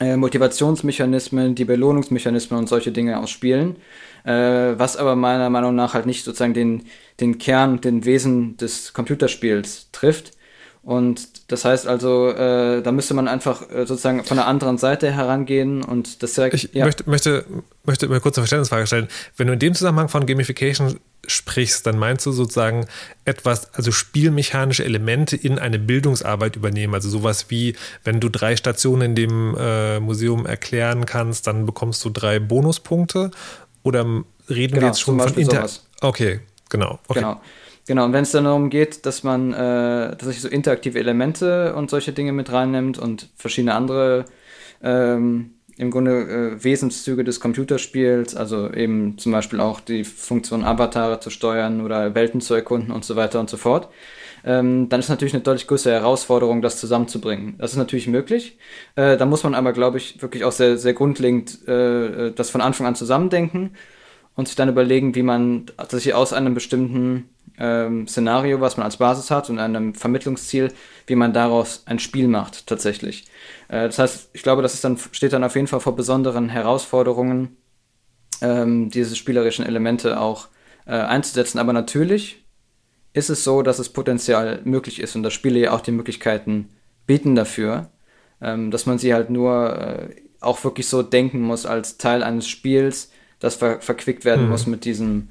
[0.00, 3.76] äh, Motivationsmechanismen, die Belohnungsmechanismen und solche Dinge aus Spielen,
[4.24, 6.84] äh, was aber meiner Meinung nach halt nicht sozusagen den,
[7.20, 10.37] den Kern, den Wesen des Computerspiels trifft.
[10.88, 15.12] Und das heißt also, äh, da müsste man einfach äh, sozusagen von der anderen Seite
[15.12, 16.54] herangehen und das direkt.
[16.54, 16.86] Ich ja.
[16.86, 17.44] möchte, möchte,
[17.84, 19.08] möchte mal kurz eine Verständnisfrage stellen.
[19.36, 22.86] Wenn du in dem Zusammenhang von Gamification sprichst, dann meinst du sozusagen
[23.26, 26.94] etwas, also spielmechanische Elemente in eine Bildungsarbeit übernehmen.
[26.94, 32.02] Also sowas wie, wenn du drei Stationen in dem äh, Museum erklären kannst, dann bekommst
[32.02, 33.30] du drei Bonuspunkte.
[33.82, 34.06] Oder
[34.48, 35.56] reden genau, wir jetzt schon von Inter.
[35.56, 35.86] Sowas.
[36.00, 36.98] Okay, genau.
[37.08, 37.20] Okay.
[37.20, 37.42] Genau.
[37.88, 39.56] Genau, und wenn es dann darum geht, dass man äh,
[40.10, 44.26] tatsächlich so interaktive Elemente und solche Dinge mit reinnimmt und verschiedene andere
[44.82, 46.10] ähm, im Grunde
[46.58, 52.14] äh, Wesenszüge des Computerspiels, also eben zum Beispiel auch die Funktion Avatare zu steuern oder
[52.14, 53.88] Welten zu erkunden und so weiter und so fort,
[54.44, 57.54] ähm, dann ist natürlich eine deutlich größere Herausforderung, das zusammenzubringen.
[57.56, 58.58] Das ist natürlich möglich.
[58.96, 62.50] Äh, da muss man aber, glaube ich, wirklich auch sehr, sehr grundlegend äh, äh das
[62.50, 63.70] von Anfang an zusammendenken
[64.38, 68.98] und sich dann überlegen, wie man tatsächlich aus einem bestimmten ähm, Szenario, was man als
[68.98, 70.72] Basis hat und einem Vermittlungsziel,
[71.08, 73.24] wie man daraus ein Spiel macht tatsächlich.
[73.66, 76.50] Äh, das heißt, ich glaube, das ist dann, steht dann auf jeden Fall vor besonderen
[76.50, 77.56] Herausforderungen,
[78.40, 80.46] ähm, diese spielerischen Elemente auch
[80.86, 81.58] äh, einzusetzen.
[81.58, 82.44] Aber natürlich
[83.14, 86.68] ist es so, dass es potenziell möglich ist und dass Spiele ja auch die Möglichkeiten
[87.08, 87.90] bieten dafür,
[88.40, 92.46] ähm, dass man sie halt nur äh, auch wirklich so denken muss als Teil eines
[92.46, 94.50] Spiels, das ver verquickt werden mhm.
[94.50, 95.28] muss mit diesem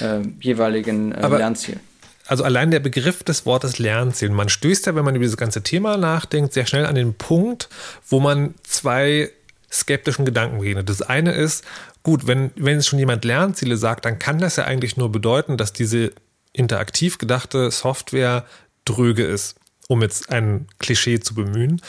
[0.00, 1.80] äh, jeweiligen äh, Lernziel.
[2.26, 4.30] Also allein der Begriff des Wortes Lernziel.
[4.30, 7.68] Man stößt ja, wenn man über dieses ganze Thema nachdenkt, sehr schnell an den Punkt,
[8.08, 9.30] wo man zwei
[9.70, 10.88] skeptischen Gedanken begegnet.
[10.88, 11.64] Das eine ist,
[12.02, 15.56] gut, wenn, wenn es schon jemand Lernziele sagt, dann kann das ja eigentlich nur bedeuten,
[15.56, 16.12] dass diese
[16.52, 18.44] interaktiv gedachte Software
[18.84, 19.59] dröge ist
[19.90, 21.82] um jetzt ein Klischee zu bemühen.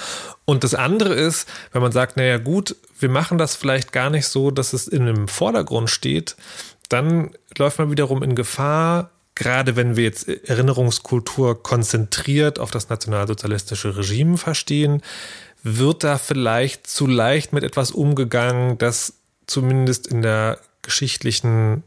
[0.46, 4.26] Und das andere ist, wenn man sagt, naja gut, wir machen das vielleicht gar nicht
[4.26, 6.36] so, dass es in einem Vordergrund steht,
[6.90, 13.96] dann läuft man wiederum in Gefahr, gerade wenn wir jetzt Erinnerungskultur konzentriert auf das nationalsozialistische
[13.96, 15.04] Regime verstehen,
[15.62, 19.14] wird da vielleicht zu leicht mit etwas umgegangen, das
[19.46, 21.84] zumindest in der geschichtlichen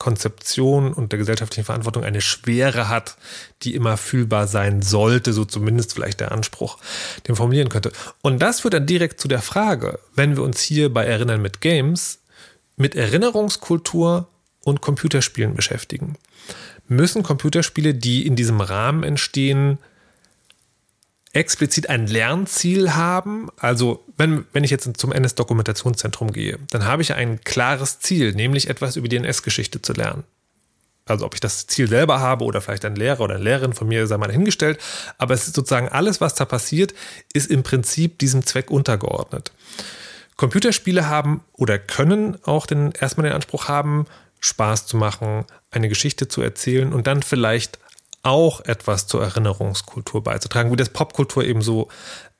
[0.00, 3.16] Konzeption und der gesellschaftlichen Verantwortung eine Schwere hat,
[3.62, 6.78] die immer fühlbar sein sollte, so zumindest vielleicht der Anspruch,
[7.28, 7.92] den formulieren könnte.
[8.22, 11.60] Und das führt dann direkt zu der Frage, wenn wir uns hier bei Erinnern mit
[11.60, 12.18] Games
[12.76, 14.26] mit Erinnerungskultur
[14.64, 16.16] und Computerspielen beschäftigen.
[16.88, 19.78] Müssen Computerspiele, die in diesem Rahmen entstehen,
[21.32, 23.48] explizit ein Lernziel haben.
[23.56, 28.68] Also wenn, wenn ich jetzt zum NS-Dokumentationszentrum gehe, dann habe ich ein klares Ziel, nämlich
[28.68, 30.24] etwas über die NS-Geschichte zu lernen.
[31.06, 33.88] Also ob ich das Ziel selber habe oder vielleicht ein Lehrer oder eine Lehrerin von
[33.88, 34.78] mir sei mal dahingestellt.
[35.18, 36.94] Aber es ist sozusagen alles, was da passiert,
[37.32, 39.52] ist im Prinzip diesem Zweck untergeordnet.
[40.36, 44.06] Computerspiele haben oder können auch den, erstmal den Anspruch haben,
[44.40, 47.78] Spaß zu machen, eine Geschichte zu erzählen und dann vielleicht
[48.22, 51.88] auch etwas zur Erinnerungskultur beizutragen, wie das Popkultur eben so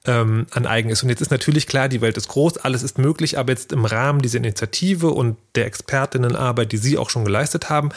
[0.05, 1.03] ähm, an eigen ist.
[1.03, 3.85] Und jetzt ist natürlich klar, die Welt ist groß, alles ist möglich, aber jetzt im
[3.85, 7.90] Rahmen dieser Initiative und der Expertinnenarbeit, die Sie auch schon geleistet haben,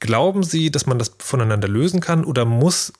[0.00, 2.92] glauben Sie, dass man das voneinander lösen kann oder muss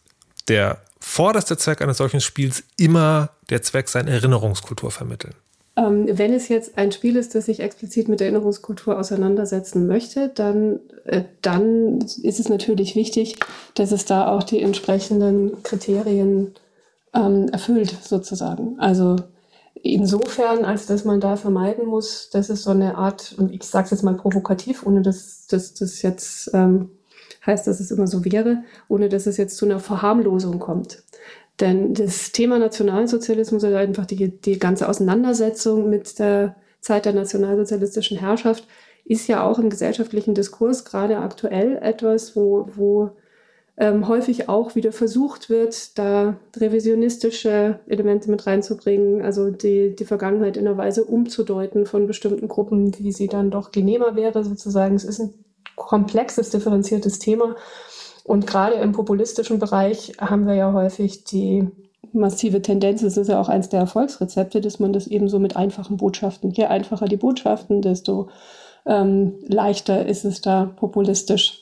[0.49, 5.35] der vorderste Zweck eines solchen Spiels immer der Zweck sein, Erinnerungskultur vermitteln?
[5.77, 10.81] Ähm, wenn es jetzt ein Spiel ist, das sich explizit mit Erinnerungskultur auseinandersetzen möchte, dann,
[11.05, 13.37] äh, dann ist es natürlich wichtig,
[13.75, 16.55] dass es da auch die entsprechenden Kriterien
[17.13, 18.79] ähm, erfüllt, sozusagen.
[18.79, 19.17] Also
[19.87, 23.85] Insofern, als dass man da vermeiden muss, dass es so eine Art, und ich sage
[23.85, 26.91] es jetzt mal provokativ, ohne dass das jetzt ähm,
[27.45, 31.03] heißt, dass es immer so wäre, ohne dass es jetzt zu einer Verharmlosung kommt.
[31.61, 38.19] Denn das Thema Nationalsozialismus oder einfach die, die ganze Auseinandersetzung mit der Zeit der nationalsozialistischen
[38.19, 38.67] Herrschaft
[39.05, 43.11] ist ja auch im gesellschaftlichen Diskurs gerade aktuell etwas, wo, wo
[43.77, 50.57] ähm, häufig auch wieder versucht wird, da revisionistische Elemente mit reinzubringen, also die, die Vergangenheit
[50.57, 54.95] in einer Weise umzudeuten von bestimmten Gruppen, wie sie dann doch genehmer wäre, sozusagen.
[54.95, 55.35] Es ist ein
[55.77, 57.57] komplexes, differenziertes Thema.
[58.25, 61.69] Und gerade im populistischen Bereich haben wir ja häufig die
[62.13, 65.57] massive Tendenz, das ist ja auch eines der Erfolgsrezepte, dass man das eben so mit
[65.57, 68.29] einfachen Botschaften, je einfacher die Botschaften, desto
[68.87, 71.61] ähm, leichter ist es da populistisch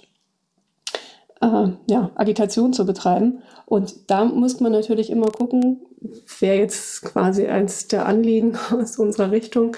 [1.41, 3.43] äh, ja, Agitation zu betreiben.
[3.67, 5.81] Und da muss man natürlich immer gucken,
[6.39, 9.77] wäre jetzt quasi eins der Anliegen aus unserer Richtung,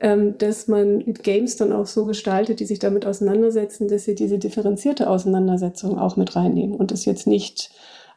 [0.00, 4.38] ähm, dass man Games dann auch so gestaltet, die sich damit auseinandersetzen, dass sie diese
[4.38, 7.70] differenzierte Auseinandersetzung auch mit reinnehmen und es jetzt nicht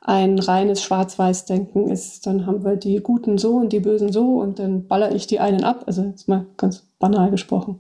[0.04, 4.58] ein reines Schwarz-Weiß-Denken ist, dann haben wir die Guten so und die Bösen so und
[4.58, 5.84] dann baller ich die einen ab.
[5.86, 7.78] Also jetzt mal ganz banal gesprochen.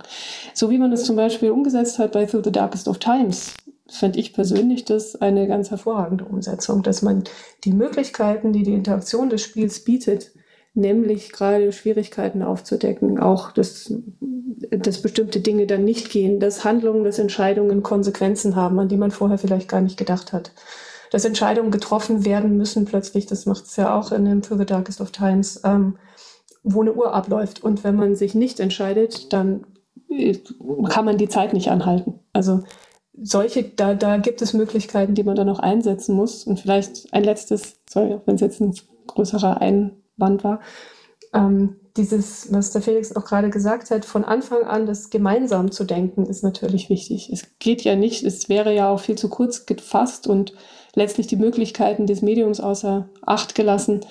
[0.54, 3.56] So wie man es zum Beispiel umgesetzt hat bei Through the Darkest of Times,
[3.88, 7.24] fände ich persönlich das eine ganz hervorragende Umsetzung, dass man
[7.64, 10.32] die Möglichkeiten, die die Interaktion des Spiels bietet,
[10.74, 13.94] nämlich gerade Schwierigkeiten aufzudecken, auch dass,
[14.70, 19.12] dass bestimmte Dinge dann nicht gehen, dass Handlungen, dass Entscheidungen Konsequenzen haben, an die man
[19.12, 20.52] vorher vielleicht gar nicht gedacht hat.
[21.12, 24.66] Dass Entscheidungen getroffen werden müssen plötzlich, das macht es ja auch in dem For the
[24.66, 25.98] Darkest of Times, ähm,
[26.64, 27.62] wo eine Uhr abläuft.
[27.62, 29.66] Und wenn man sich nicht entscheidet, dann
[30.10, 30.38] äh,
[30.88, 32.20] kann man die Zeit nicht anhalten.
[32.32, 32.64] Also
[33.22, 36.46] solche, da, da gibt es Möglichkeiten, die man dann auch einsetzen muss.
[36.46, 38.74] Und vielleicht ein letztes, sorry, wenn es jetzt ein
[39.08, 39.60] größerer
[40.22, 40.60] Einwand war,
[41.34, 45.84] ähm, dieses, was der Felix auch gerade gesagt hat, von Anfang an das gemeinsam zu
[45.84, 47.30] denken, ist natürlich wichtig.
[47.32, 50.54] Es geht ja nicht, es wäre ja auch viel zu kurz gefasst und
[50.94, 54.02] letztlich die Möglichkeiten des Mediums außer Acht gelassen,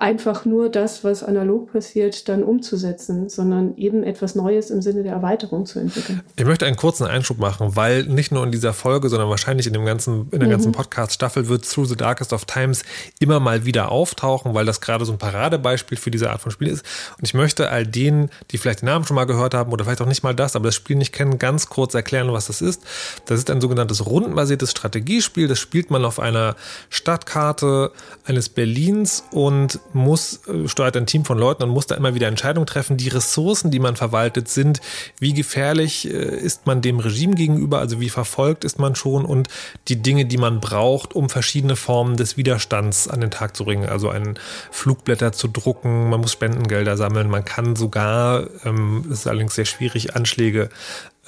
[0.00, 5.12] einfach nur das, was analog passiert, dann umzusetzen, sondern eben etwas Neues im Sinne der
[5.12, 6.22] Erweiterung zu entwickeln.
[6.36, 9.72] Ich möchte einen kurzen Einschub machen, weil nicht nur in dieser Folge, sondern wahrscheinlich in
[9.72, 10.52] dem ganzen, in der mhm.
[10.52, 12.84] ganzen Podcast-Staffel wird Through the Darkest of Times
[13.18, 16.68] immer mal wieder auftauchen, weil das gerade so ein Paradebeispiel für diese Art von Spiel
[16.68, 16.84] ist.
[17.18, 20.00] Und ich möchte all denen, die vielleicht den Namen schon mal gehört haben oder vielleicht
[20.00, 22.82] auch nicht mal das, aber das Spiel nicht kennen, ganz kurz erklären, was das ist.
[23.26, 25.48] Das ist ein sogenanntes rundenbasiertes Strategiespiel.
[25.48, 26.54] Das spielt man auf einer
[26.88, 27.90] Stadtkarte
[28.24, 32.28] eines Berlins und muss, äh, steuert ein Team von Leuten und muss da immer wieder
[32.28, 32.96] Entscheidungen treffen.
[32.96, 34.80] Die Ressourcen, die man verwaltet, sind,
[35.18, 39.48] wie gefährlich äh, ist man dem Regime gegenüber, also wie verfolgt ist man schon und
[39.88, 43.88] die Dinge, die man braucht, um verschiedene Formen des Widerstands an den Tag zu bringen.
[43.88, 44.38] Also ein
[44.70, 50.14] Flugblätter zu drucken, man muss Spendengelder sammeln, man kann sogar, ähm, ist allerdings sehr schwierig,
[50.14, 50.68] Anschläge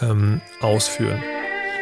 [0.00, 1.22] ähm, ausführen.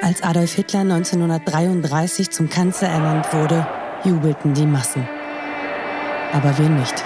[0.02, 3.66] Als Adolf Hitler 1933 zum Kanzler ernannt wurde,
[4.04, 5.08] jubelten die Massen
[6.32, 7.04] aber wen nicht.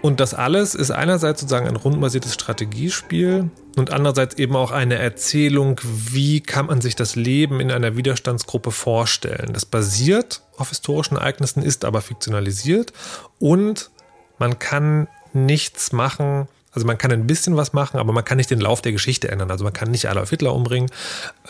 [0.00, 5.80] Und das alles ist einerseits sozusagen ein rundenbasiertes Strategiespiel und andererseits eben auch eine Erzählung,
[5.82, 9.52] wie kann man sich das Leben in einer Widerstandsgruppe vorstellen.
[9.52, 12.92] Das basiert auf historischen Ereignissen, ist aber fiktionalisiert
[13.40, 13.90] und
[14.38, 18.50] man kann nichts machen, also man kann ein bisschen was machen, aber man kann nicht
[18.50, 19.50] den Lauf der Geschichte ändern.
[19.50, 20.90] Also man kann nicht Adolf Hitler umbringen,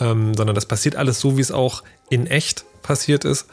[0.01, 3.47] ähm, sondern das passiert alles so, wie es auch in echt passiert ist.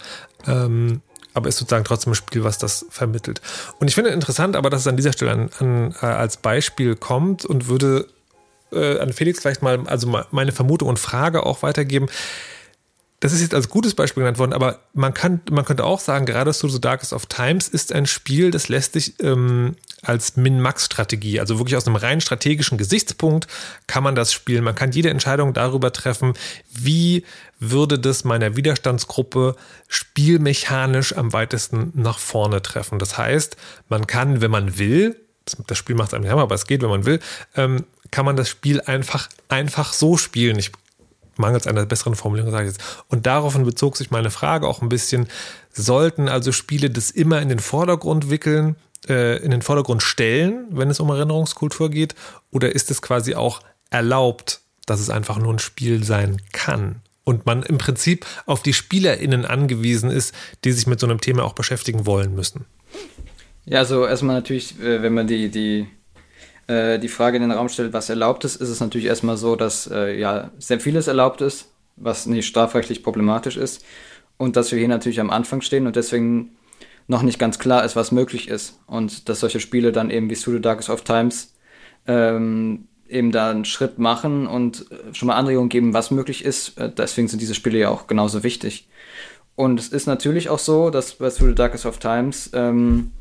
[0.48, 1.02] Ähm,
[1.36, 3.42] aber ist sozusagen trotzdem ein Spiel, was das vermittelt.
[3.80, 6.96] Und ich finde interessant, aber dass es an dieser Stelle an, an, äh, als Beispiel
[6.96, 8.08] kommt und würde
[8.72, 12.08] äh, an Felix vielleicht mal, also meine Vermutung und Frage auch weitergeben.
[13.20, 16.26] Das ist jetzt als gutes Beispiel genannt worden, aber man kann, man könnte auch sagen,
[16.26, 19.76] gerade so The Darkest of Times ist ein Spiel, das lässt sich ähm,
[20.08, 23.48] als Min-Max-Strategie, also wirklich aus einem rein strategischen Gesichtspunkt
[23.88, 24.64] kann man das spielen.
[24.64, 26.34] Man kann jede Entscheidung darüber treffen,
[26.72, 27.24] wie
[27.60, 29.56] würde das meiner Widerstandsgruppe
[29.88, 33.00] spielmechanisch am weitesten nach vorne treffen.
[33.00, 33.58] Das heißt,
[33.90, 35.18] man kann, wenn man will,
[35.68, 37.20] das Spiel macht es einem nicht aber es geht, wenn man will,
[37.56, 40.58] ähm, kann man das Spiel einfach, einfach so spielen.
[40.58, 40.72] Ich
[41.38, 43.04] mangels einer besseren Formulierung sage ich jetzt.
[43.10, 45.28] Und daraufhin bezog sich meine Frage auch ein bisschen,
[45.72, 48.76] sollten also Spiele das immer in den Vordergrund wickeln,
[49.10, 52.16] äh, in den Vordergrund stellen, wenn es um Erinnerungskultur geht,
[52.52, 57.02] oder ist es quasi auch erlaubt, dass es einfach nur ein Spiel sein kann?
[57.28, 61.44] und man im Prinzip auf die SpielerInnen angewiesen ist, die sich mit so einem Thema
[61.44, 62.66] auch beschäftigen wollen müssen.
[63.66, 65.88] Ja, also erstmal natürlich, äh, wenn man die, die,
[66.68, 69.56] äh, die Frage in den Raum stellt, was erlaubt ist, ist es natürlich erstmal so,
[69.56, 73.84] dass ja sehr vieles erlaubt ist, was nicht strafrechtlich problematisch ist
[74.38, 76.56] und dass wir hier natürlich am Anfang stehen und deswegen
[77.08, 78.80] noch nicht ganz klar ist, was möglich ist.
[78.88, 81.54] Und dass solche Spiele dann eben wie Studio Darkest of Times
[82.08, 86.78] ähm, eben da einen Schritt machen und äh, schon mal Anregungen geben, was möglich ist.
[86.78, 88.88] Äh, deswegen sind diese Spiele ja auch genauso wichtig.
[89.56, 93.12] Und es ist natürlich auch so, dass bei Through the Darkest of Times ähm,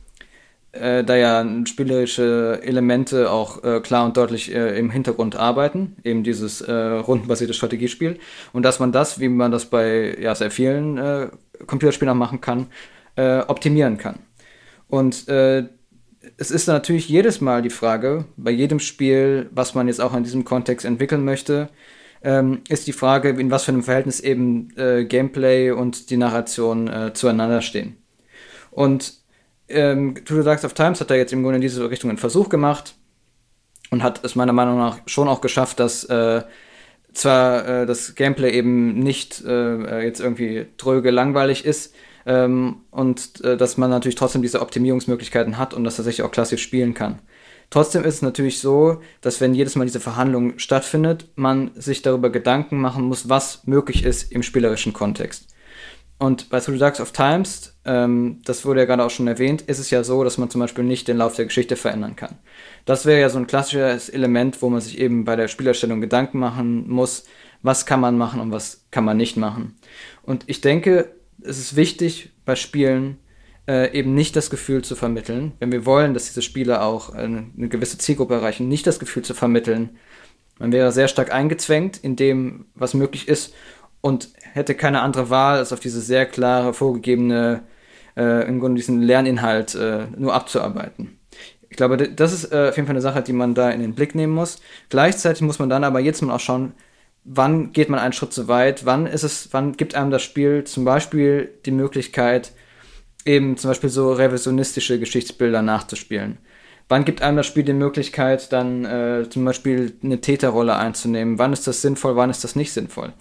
[0.72, 6.24] äh, da ja spielerische Elemente auch äh, klar und deutlich äh, im Hintergrund arbeiten, eben
[6.24, 8.18] dieses äh, rundenbasierte Strategiespiel.
[8.52, 11.30] Und dass man das, wie man das bei ja, sehr vielen
[11.66, 12.66] Computerspielern machen kann,
[13.16, 14.20] äh, optimieren kann.
[14.88, 15.64] Und äh,
[16.36, 20.24] es ist natürlich jedes Mal die Frage, bei jedem Spiel, was man jetzt auch in
[20.24, 21.68] diesem Kontext entwickeln möchte,
[22.22, 26.88] ähm, ist die Frage, in was für einem Verhältnis eben äh, Gameplay und die Narration
[26.88, 27.98] äh, zueinander stehen.
[28.70, 29.14] Und
[29.68, 32.48] ähm, the Darks of Times hat da jetzt im Grunde in diese Richtung einen Versuch
[32.48, 32.94] gemacht
[33.90, 36.42] und hat es meiner Meinung nach schon auch geschafft, dass äh,
[37.12, 41.94] zwar äh, das Gameplay eben nicht äh, jetzt irgendwie tröge langweilig ist,
[42.26, 46.62] ähm, und äh, dass man natürlich trotzdem diese Optimierungsmöglichkeiten hat und das tatsächlich auch klassisch
[46.62, 47.20] spielen kann.
[47.70, 52.30] Trotzdem ist es natürlich so, dass wenn jedes Mal diese Verhandlung stattfindet, man sich darüber
[52.30, 55.48] Gedanken machen muss, was möglich ist im spielerischen Kontext.
[56.18, 59.62] Und bei Through the Darks of Times, ähm, das wurde ja gerade auch schon erwähnt,
[59.62, 62.38] ist es ja so, dass man zum Beispiel nicht den Lauf der Geschichte verändern kann.
[62.84, 66.38] Das wäre ja so ein klassisches Element, wo man sich eben bei der Spielerstellung Gedanken
[66.38, 67.24] machen muss,
[67.62, 69.76] was kann man machen und was kann man nicht machen.
[70.22, 71.14] Und ich denke,
[71.44, 73.18] es ist wichtig bei Spielen
[73.68, 77.46] äh, eben nicht das Gefühl zu vermitteln, wenn wir wollen, dass diese Spiele auch eine,
[77.56, 79.90] eine gewisse Zielgruppe erreichen, nicht das Gefühl zu vermitteln.
[80.58, 83.54] Man wäre sehr stark eingezwängt in dem, was möglich ist
[84.00, 87.62] und hätte keine andere Wahl, als auf diese sehr klare, vorgegebene,
[88.16, 91.18] äh, im Grunde diesen Lerninhalt äh, nur abzuarbeiten.
[91.70, 93.94] Ich glaube, das ist äh, auf jeden Fall eine Sache, die man da in den
[93.94, 94.60] Blick nehmen muss.
[94.90, 96.72] Gleichzeitig muss man dann aber jetzt mal auch schauen,
[97.24, 100.64] wann geht man einen Schritt zu weit, wann ist es, wann gibt einem das Spiel
[100.64, 102.52] zum Beispiel die Möglichkeit,
[103.24, 106.38] eben zum Beispiel so revisionistische Geschichtsbilder nachzuspielen.
[106.88, 111.38] Wann gibt einem das Spiel die Möglichkeit, dann äh, zum Beispiel eine Täterrolle einzunehmen?
[111.38, 113.14] Wann ist das sinnvoll, wann ist das nicht sinnvoll?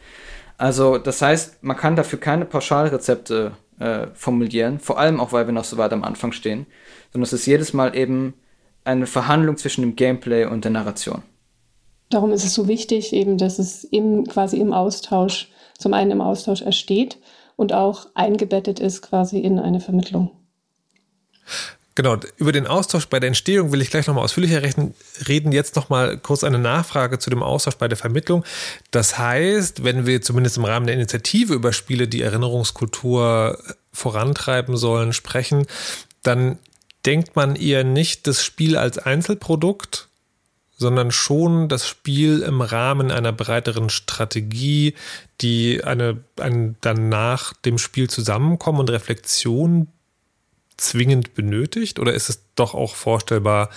[0.58, 5.54] Also, das heißt, man kann dafür keine Pauschalrezepte äh, formulieren, vor allem auch, weil wir
[5.54, 6.66] noch so weit am Anfang stehen,
[7.12, 8.34] sondern es ist jedes Mal eben
[8.84, 11.24] eine Verhandlung zwischen dem Gameplay und der Narration.
[12.14, 15.50] Darum ist es so wichtig, eben, dass es im, quasi im Austausch,
[15.80, 17.18] zum einen im Austausch entsteht
[17.56, 20.30] und auch eingebettet ist quasi in eine Vermittlung.
[21.96, 25.52] Genau, über den Austausch bei der Entstehung will ich gleich nochmal ausführlicher reden.
[25.52, 28.44] Jetzt nochmal kurz eine Nachfrage zu dem Austausch bei der Vermittlung.
[28.92, 33.58] Das heißt, wenn wir zumindest im Rahmen der Initiative über Spiele, die Erinnerungskultur
[33.92, 35.66] vorantreiben sollen, sprechen,
[36.22, 36.60] dann
[37.08, 40.10] denkt man eher nicht das Spiel als Einzelprodukt,
[40.76, 44.96] sondern schon das Spiel im Rahmen einer breiteren Strategie,
[45.42, 49.88] die eine, ein, dann nach dem Spiel zusammenkommen und Reflexion
[50.78, 52.00] zwingend benötigt?
[52.00, 53.70] Oder ist es doch auch vorstellbar,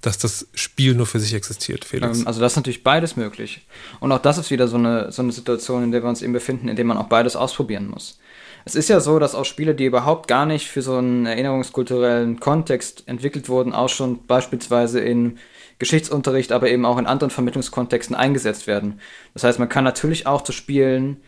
[0.00, 2.20] dass das Spiel nur für sich existiert, Felix?
[2.20, 3.66] Ähm, also das ist natürlich beides möglich.
[4.00, 6.32] Und auch das ist wieder so eine, so eine Situation, in der wir uns eben
[6.32, 8.18] befinden, in der man auch beides ausprobieren muss.
[8.66, 12.40] Es ist ja so, dass auch Spiele, die überhaupt gar nicht für so einen erinnerungskulturellen
[12.40, 15.38] Kontext entwickelt wurden, auch schon beispielsweise in
[15.78, 19.00] Geschichtsunterricht, aber eben auch in anderen Vermittlungskontexten eingesetzt werden.
[19.32, 21.18] Das heißt, man kann natürlich auch zu Spielen,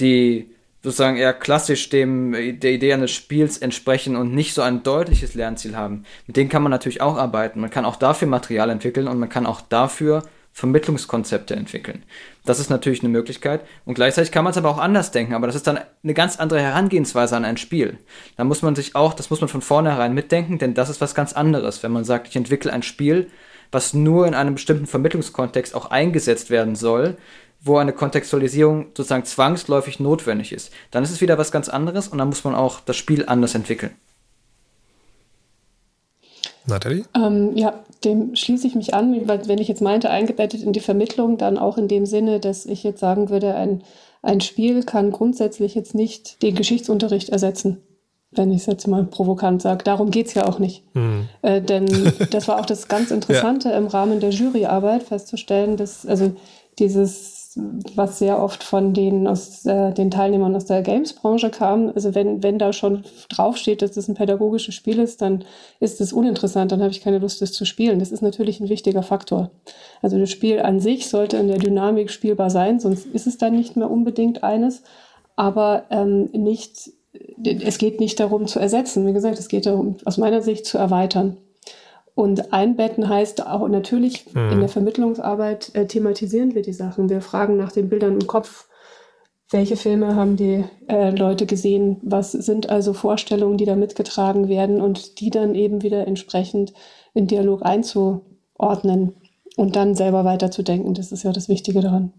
[0.00, 0.50] die
[0.82, 5.76] sozusagen eher klassisch dem der Idee eines Spiels entsprechen und nicht so ein deutliches Lernziel
[5.76, 6.04] haben.
[6.26, 7.60] Mit denen kann man natürlich auch arbeiten.
[7.60, 12.02] Man kann auch dafür Material entwickeln und man kann auch dafür Vermittlungskonzepte entwickeln.
[12.44, 13.62] Das ist natürlich eine Möglichkeit.
[13.86, 15.34] Und gleichzeitig kann man es aber auch anders denken.
[15.34, 17.98] Aber das ist dann eine ganz andere Herangehensweise an ein Spiel.
[18.36, 21.14] Da muss man sich auch, das muss man von vornherein mitdenken, denn das ist was
[21.14, 23.30] ganz anderes, wenn man sagt, ich entwickle ein Spiel,
[23.72, 27.16] was nur in einem bestimmten Vermittlungskontext auch eingesetzt werden soll,
[27.60, 30.70] wo eine Kontextualisierung sozusagen zwangsläufig notwendig ist.
[30.90, 33.54] Dann ist es wieder was ganz anderes und dann muss man auch das Spiel anders
[33.54, 33.92] entwickeln.
[36.66, 37.04] Nathalie?
[37.16, 40.80] Ähm, ja, dem schließe ich mich an, weil wenn ich jetzt meinte, eingebettet in die
[40.80, 43.82] Vermittlung, dann auch in dem Sinne, dass ich jetzt sagen würde, ein,
[44.22, 47.82] ein Spiel kann grundsätzlich jetzt nicht den Geschichtsunterricht ersetzen
[48.34, 49.84] wenn ich es jetzt mal provokant sage.
[49.84, 50.82] Darum geht es ja auch nicht.
[50.94, 51.28] Mhm.
[51.42, 51.86] Äh, denn
[52.30, 53.76] das war auch das ganz Interessante ja.
[53.76, 56.32] im Rahmen der Juryarbeit festzustellen, dass also
[56.78, 57.60] dieses,
[57.94, 62.42] was sehr oft von den, aus, äh, den Teilnehmern aus der Games-Branche kam, also wenn,
[62.42, 65.44] wenn da schon draufsteht, dass das ein pädagogisches Spiel ist, dann
[65.78, 67.98] ist es uninteressant, dann habe ich keine Lust, das zu spielen.
[67.98, 69.50] Das ist natürlich ein wichtiger Faktor.
[70.00, 73.54] Also das Spiel an sich sollte in der Dynamik spielbar sein, sonst ist es dann
[73.54, 74.82] nicht mehr unbedingt eines,
[75.36, 76.90] aber ähm, nicht
[77.44, 79.06] es geht nicht darum zu ersetzen.
[79.06, 81.36] Wie gesagt, es geht darum, aus meiner Sicht zu erweitern.
[82.14, 84.50] Und einbetten heißt auch natürlich mhm.
[84.52, 87.08] in der Vermittlungsarbeit äh, thematisieren wir die Sachen.
[87.08, 88.66] Wir fragen nach den Bildern im Kopf
[89.52, 94.80] welche Filme haben die äh, Leute gesehen, was sind also Vorstellungen, die da mitgetragen werden
[94.80, 96.72] und die dann eben wieder entsprechend
[97.14, 99.14] in Dialog einzuordnen
[99.56, 100.94] und dann selber weiterzudenken.
[100.94, 102.12] Das ist ja das Wichtige daran.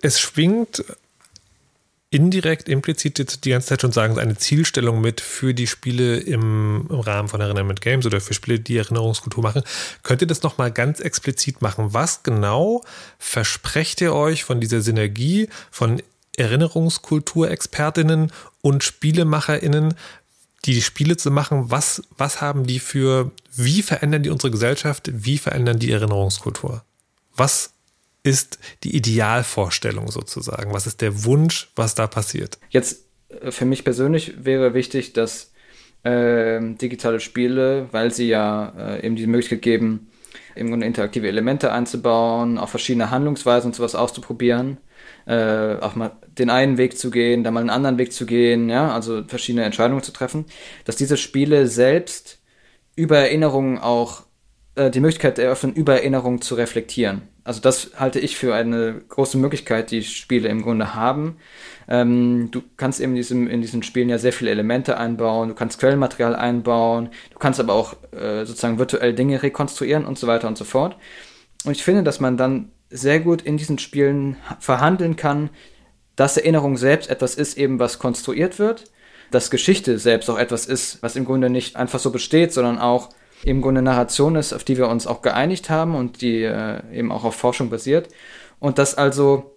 [0.00, 0.84] Es schwingt
[2.10, 7.00] indirekt, implizit die ganze Zeit schon sagen, eine Zielstellung mit für die Spiele im, im
[7.00, 9.62] Rahmen von Erinnern mit Games oder für Spiele, die Erinnerungskultur machen.
[10.02, 11.92] Könnt ihr das nochmal ganz explizit machen?
[11.92, 12.82] Was genau
[13.18, 16.02] versprecht ihr euch von dieser Synergie von
[16.36, 19.94] Erinnerungskulturexpertinnen und SpielemacherInnen,
[20.64, 21.70] die, die Spiele zu machen?
[21.70, 25.10] Was, was haben die für, wie verändern die unsere Gesellschaft?
[25.12, 26.82] Wie verändern die Erinnerungskultur?
[27.36, 27.74] Was
[28.22, 30.72] ist die Idealvorstellung sozusagen?
[30.72, 32.58] Was ist der Wunsch, was da passiert?
[32.70, 35.52] Jetzt äh, für mich persönlich wäre wichtig, dass
[36.02, 40.08] äh, digitale Spiele, weil sie ja äh, eben die Möglichkeit geben,
[40.54, 44.78] im Grunde interaktive Elemente einzubauen, auch verschiedene Handlungsweisen und sowas auszuprobieren,
[45.26, 48.68] äh, auch mal den einen Weg zu gehen, dann mal einen anderen Weg zu gehen,
[48.68, 50.46] ja, also verschiedene Entscheidungen zu treffen,
[50.84, 52.40] dass diese Spiele selbst
[52.96, 54.24] über Erinnerungen auch
[54.78, 57.22] äh, die Möglichkeit eröffnen, über Erinnerungen zu reflektieren.
[57.44, 61.38] Also das halte ich für eine große Möglichkeit, die Spiele im Grunde haben.
[61.88, 65.54] Ähm, du kannst eben in, diesem, in diesen Spielen ja sehr viele Elemente einbauen, du
[65.54, 70.46] kannst Quellenmaterial einbauen, du kannst aber auch äh, sozusagen virtuell Dinge rekonstruieren und so weiter
[70.46, 70.96] und so fort.
[71.64, 75.50] Und ich finde, dass man dann sehr gut in diesen Spielen verhandeln kann,
[76.16, 78.84] dass Erinnerung selbst etwas ist, eben was konstruiert wird,
[79.30, 83.10] dass Geschichte selbst auch etwas ist, was im Grunde nicht einfach so besteht, sondern auch
[83.44, 87.12] im Grunde Narration ist, auf die wir uns auch geeinigt haben und die äh, eben
[87.12, 88.08] auch auf Forschung basiert.
[88.58, 89.56] Und dass also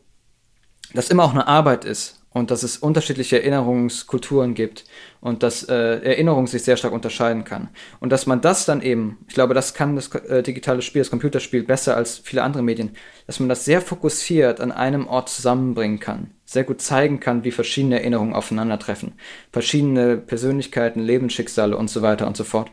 [0.93, 4.85] das immer auch eine Arbeit ist und dass es unterschiedliche Erinnerungskulturen gibt
[5.19, 7.69] und dass äh, Erinnerung sich sehr stark unterscheiden kann.
[7.99, 11.09] Und dass man das dann eben, ich glaube, das kann das äh, digitale Spiel, das
[11.09, 12.91] Computerspiel besser als viele andere Medien,
[13.27, 17.51] dass man das sehr fokussiert an einem Ort zusammenbringen kann, sehr gut zeigen kann, wie
[17.51, 19.13] verschiedene Erinnerungen aufeinandertreffen,
[19.51, 22.71] verschiedene Persönlichkeiten, Lebensschicksale und so weiter und so fort.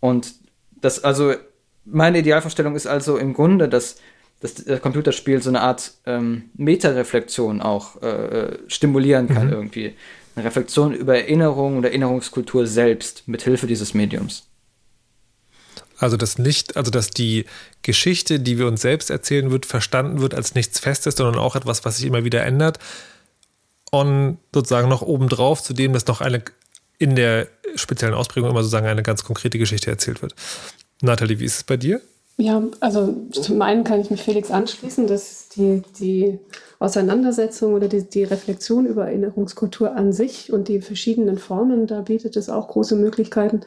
[0.00, 0.34] Und
[0.80, 1.34] das, also,
[1.84, 3.96] meine Idealvorstellung ist also im Grunde, dass,
[4.40, 9.52] dass das Computerspiel so eine Art ähm, Metareflexion auch äh, stimulieren kann, mhm.
[9.52, 9.94] irgendwie.
[10.34, 14.46] Eine Reflexion über Erinnerung oder Erinnerungskultur selbst mit Hilfe dieses Mediums.
[15.98, 17.46] Also dass nicht, also dass die
[17.82, 21.84] Geschichte, die wir uns selbst erzählen wird, verstanden wird als nichts Festes, sondern auch etwas,
[21.84, 22.78] was sich immer wieder ändert.
[23.90, 26.42] Und sozusagen noch obendrauf zu dem, dass noch eine
[26.98, 30.34] in der speziellen Ausprägung immer sozusagen eine ganz konkrete Geschichte erzählt wird.
[31.02, 32.00] Nathalie, wie ist es bei dir?
[32.38, 36.38] Ja, also zum einen kann ich mich Felix anschließen, dass die, die
[36.78, 42.36] Auseinandersetzung oder die, die Reflexion über Erinnerungskultur an sich und die verschiedenen Formen, da bietet
[42.36, 43.62] es auch große Möglichkeiten.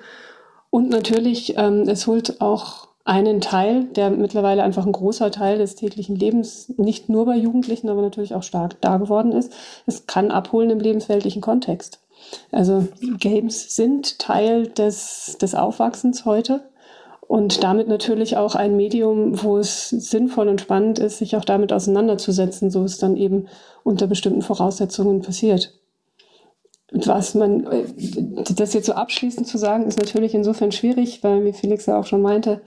[0.69, 5.73] Und natürlich, ähm, es holt auch einen Teil, der mittlerweile einfach ein großer Teil des
[5.73, 9.51] täglichen Lebens, nicht nur bei Jugendlichen, aber natürlich auch stark da geworden ist.
[9.87, 11.99] Es kann abholen im lebensweltlichen Kontext.
[12.51, 12.87] Also
[13.19, 16.61] Games sind Teil des, des Aufwachsens heute
[17.29, 21.71] und damit natürlich auch ein Medium, wo es sinnvoll und spannend ist, sich auch damit
[21.71, 23.47] auseinanderzusetzen, so es dann eben
[23.83, 25.79] unter bestimmten Voraussetzungen passiert.
[26.91, 27.67] Was man,
[28.55, 32.07] das jetzt so abschließend zu sagen, ist natürlich insofern schwierig, weil, wie Felix ja auch
[32.07, 32.61] schon meinte,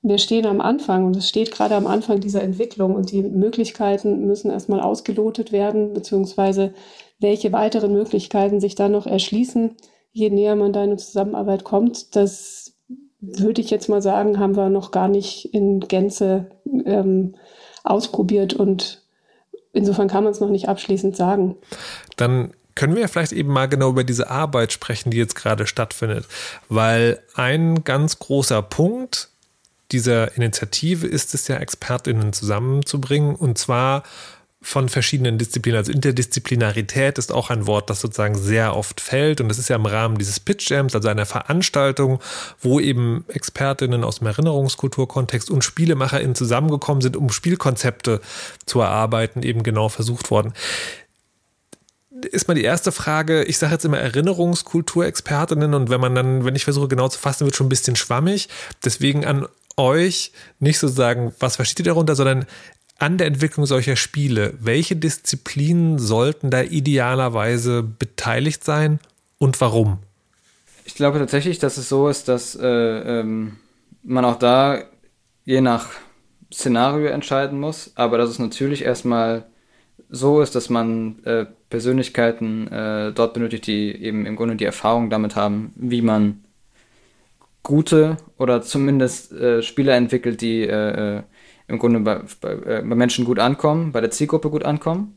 [0.00, 4.26] wir stehen am Anfang und es steht gerade am Anfang dieser Entwicklung und die Möglichkeiten
[4.26, 6.72] müssen erstmal ausgelotet werden, beziehungsweise
[7.18, 9.76] welche weiteren Möglichkeiten sich da noch erschließen,
[10.12, 12.74] je näher man da in eine Zusammenarbeit kommt, das
[13.20, 16.50] würde ich jetzt mal sagen, haben wir noch gar nicht in Gänze
[16.84, 17.34] ähm,
[17.84, 19.02] ausprobiert und
[19.72, 21.56] insofern kann man es noch nicht abschließend sagen.
[22.16, 26.26] Dann können wir vielleicht eben mal genau über diese Arbeit sprechen, die jetzt gerade stattfindet,
[26.68, 29.30] weil ein ganz großer Punkt
[29.92, 34.02] dieser Initiative ist es ja, Expertinnen zusammenzubringen und zwar
[34.66, 35.78] von verschiedenen Disziplinen.
[35.78, 39.40] Also Interdisziplinarität ist auch ein Wort, das sozusagen sehr oft fällt.
[39.40, 42.20] Und das ist ja im Rahmen dieses Pitch Jams, also einer Veranstaltung,
[42.60, 48.20] wo eben Expertinnen aus dem Erinnerungskulturkontext und SpielemacherInnen zusammengekommen sind, um Spielkonzepte
[48.66, 50.52] zu erarbeiten, eben genau versucht worden
[52.32, 53.44] ist mal die erste Frage.
[53.44, 57.44] Ich sage jetzt immer Erinnerungskulturexpertinnen und wenn man dann, wenn ich versuche genau zu fassen,
[57.44, 58.48] wird schon ein bisschen schwammig.
[58.82, 59.46] Deswegen an
[59.76, 62.46] euch nicht so sagen, was versteht ihr darunter, sondern
[62.98, 69.00] an der Entwicklung solcher Spiele, welche Disziplinen sollten da idealerweise beteiligt sein
[69.38, 69.98] und warum?
[70.84, 73.56] Ich glaube tatsächlich, dass es so ist, dass äh, ähm,
[74.02, 74.82] man auch da
[75.44, 75.88] je nach
[76.52, 79.46] Szenario entscheiden muss, aber dass es natürlich erstmal
[80.08, 85.10] so ist, dass man äh, Persönlichkeiten äh, dort benötigt, die eben im Grunde die Erfahrung
[85.10, 86.44] damit haben, wie man
[87.62, 91.22] gute oder zumindest äh, Spieler entwickelt, die äh, äh
[91.68, 95.16] im Grunde bei, bei, äh, bei Menschen gut ankommen, bei der Zielgruppe gut ankommen.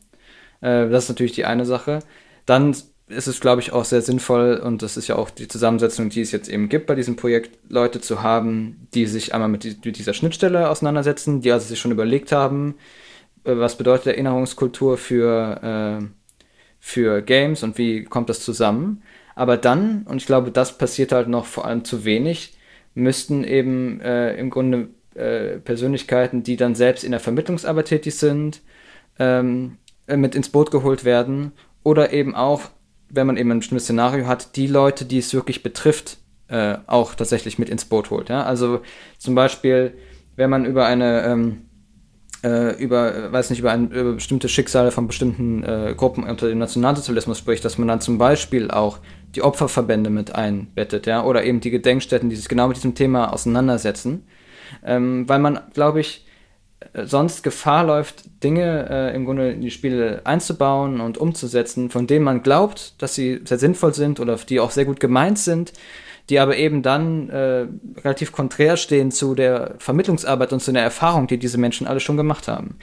[0.60, 2.00] Äh, das ist natürlich die eine Sache.
[2.46, 2.74] Dann
[3.10, 6.20] ist es, glaube ich, auch sehr sinnvoll, und das ist ja auch die Zusammensetzung, die
[6.20, 9.76] es jetzt eben gibt bei diesem Projekt, Leute zu haben, die sich einmal mit, die,
[9.84, 12.76] mit dieser Schnittstelle auseinandersetzen, die also sich schon überlegt haben,
[13.44, 16.04] äh, was bedeutet Erinnerungskultur für, äh,
[16.78, 19.02] für Games und wie kommt das zusammen.
[19.34, 22.54] Aber dann, und ich glaube, das passiert halt noch vor allem zu wenig,
[22.94, 28.62] müssten eben äh, im Grunde äh, Persönlichkeiten, die dann selbst in der Vermittlungsarbeit tätig sind,
[29.18, 31.52] ähm, äh, mit ins Boot geholt werden
[31.82, 32.62] oder eben auch,
[33.08, 37.14] wenn man eben ein bestimmtes Szenario hat, die Leute, die es wirklich betrifft, äh, auch
[37.14, 38.28] tatsächlich mit ins Boot holt.
[38.28, 38.44] Ja?
[38.44, 38.82] Also
[39.18, 39.94] zum Beispiel,
[40.36, 41.62] wenn man über eine ähm,
[42.42, 46.58] äh, über, weiß nicht, über, ein, über bestimmte Schicksale von bestimmten äh, Gruppen unter dem
[46.58, 48.98] Nationalsozialismus spricht, dass man dann zum Beispiel auch
[49.34, 53.32] die Opferverbände mit einbettet, ja, oder eben die Gedenkstätten, die sich genau mit diesem Thema
[53.32, 54.24] auseinandersetzen,
[54.84, 56.26] ähm, weil man, glaube ich,
[56.94, 62.24] sonst Gefahr läuft, Dinge äh, im Grunde in die Spiele einzubauen und umzusetzen, von denen
[62.24, 65.72] man glaubt, dass sie sehr sinnvoll sind oder die auch sehr gut gemeint sind,
[66.30, 67.66] die aber eben dann äh,
[68.02, 72.16] relativ konträr stehen zu der Vermittlungsarbeit und zu der Erfahrung, die diese Menschen alle schon
[72.16, 72.76] gemacht haben.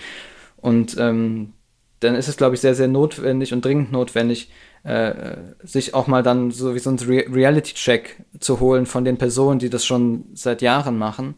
[0.58, 1.54] Und ähm,
[2.00, 4.52] dann ist es, glaube ich, sehr, sehr notwendig und dringend notwendig,
[4.84, 9.18] äh, sich auch mal dann so wie so ein Re Reality-Check zu holen von den
[9.18, 11.36] Personen, die das schon seit Jahren machen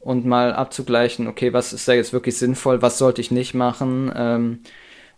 [0.00, 4.10] und mal abzugleichen, okay, was ist da jetzt wirklich sinnvoll, was sollte ich nicht machen,
[4.14, 4.60] ähm,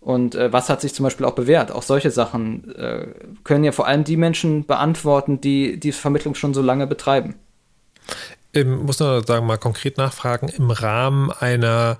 [0.02, 1.70] und äh, was hat sich zum Beispiel auch bewährt?
[1.70, 3.06] Auch solche Sachen äh,
[3.44, 7.36] können ja vor allem die Menschen beantworten, die die Vermittlung schon so lange betreiben.
[8.50, 11.98] Ich muss nur sagen, mal konkret nachfragen, im Rahmen einer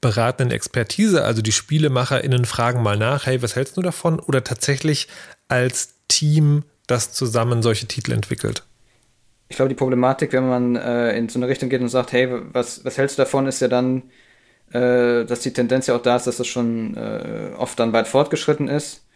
[0.00, 4.18] beratenden Expertise, also die SpielemacherInnen fragen mal nach, hey, was hältst du davon?
[4.18, 5.06] Oder tatsächlich
[5.46, 8.64] als Team, das zusammen solche Titel entwickelt?
[9.48, 12.28] Ich glaube, die Problematik, wenn man äh, in so eine Richtung geht und sagt, hey,
[12.52, 14.02] was, was hältst du davon, ist ja dann,
[14.72, 18.08] äh, dass die Tendenz ja auch da ist, dass es schon äh, oft dann weit
[18.08, 19.06] fortgeschritten ist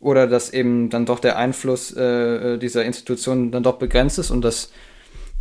[0.00, 4.42] oder dass eben dann doch der Einfluss äh, dieser Institutionen dann doch begrenzt ist und
[4.42, 4.72] das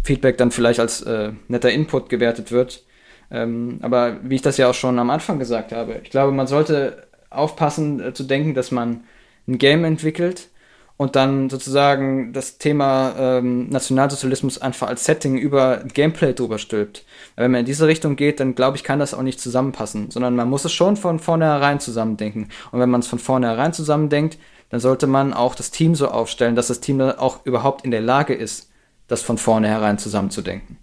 [0.03, 2.83] Feedback dann vielleicht als äh, netter Input gewertet wird.
[3.31, 6.47] Ähm, aber wie ich das ja auch schon am Anfang gesagt habe, ich glaube, man
[6.47, 9.03] sollte aufpassen äh, zu denken, dass man
[9.47, 10.49] ein Game entwickelt,
[10.97, 17.03] und dann sozusagen das Thema ähm, Nationalsozialismus einfach als Setting über Gameplay drüber stülpt.
[17.35, 20.35] Wenn man in diese Richtung geht, dann glaube ich, kann das auch nicht zusammenpassen, sondern
[20.35, 22.49] man muss es schon von vornherein zusammendenken.
[22.71, 24.37] Und wenn man es von vornherein zusammendenkt,
[24.69, 27.91] dann sollte man auch das Team so aufstellen, dass das Team dann auch überhaupt in
[27.91, 28.69] der Lage ist,
[29.07, 30.77] das von vornherein zusammenzudenken.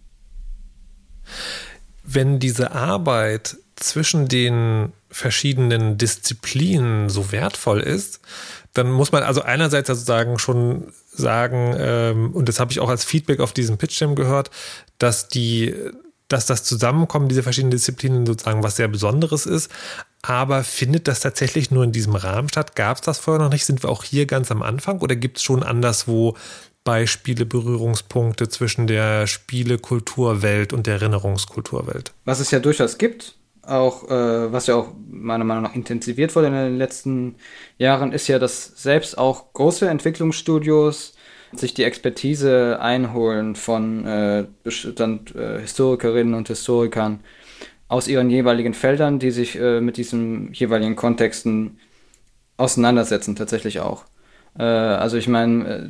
[2.04, 8.20] Wenn diese Arbeit zwischen den verschiedenen Disziplinen so wertvoll ist,
[8.74, 13.04] dann muss man also einerseits sozusagen schon sagen, ähm, und das habe ich auch als
[13.04, 14.50] Feedback auf diesem Pitch-Jam gehört,
[14.98, 15.74] dass die,
[16.28, 19.70] dass das Zusammenkommen dieser verschiedenen Disziplinen sozusagen was sehr Besonderes ist.
[20.22, 22.76] Aber findet das tatsächlich nur in diesem Rahmen statt?
[22.76, 23.66] Gab es das vorher noch nicht?
[23.66, 26.36] Sind wir auch hier ganz am Anfang oder gibt es schon anderswo
[26.84, 32.12] Beispiele, Berührungspunkte zwischen der Spielekulturwelt und der Erinnerungskulturwelt?
[32.24, 36.48] Was es ja durchaus gibt, auch, äh, was ja auch meiner Meinung nach intensiviert wurde
[36.48, 37.36] in den letzten
[37.78, 41.14] Jahren, ist ja, dass selbst auch große Entwicklungsstudios
[41.54, 44.46] sich die Expertise einholen von äh,
[44.94, 47.20] dann, äh, Historikerinnen und Historikern
[47.88, 51.78] aus ihren jeweiligen Feldern, die sich äh, mit diesen jeweiligen Kontexten
[52.56, 54.04] auseinandersetzen, tatsächlich auch.
[54.58, 55.88] Äh, also ich meine, äh,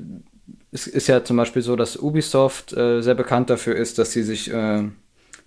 [0.73, 4.51] es ist ja zum Beispiel so, dass Ubisoft sehr bekannt dafür ist, dass sie sich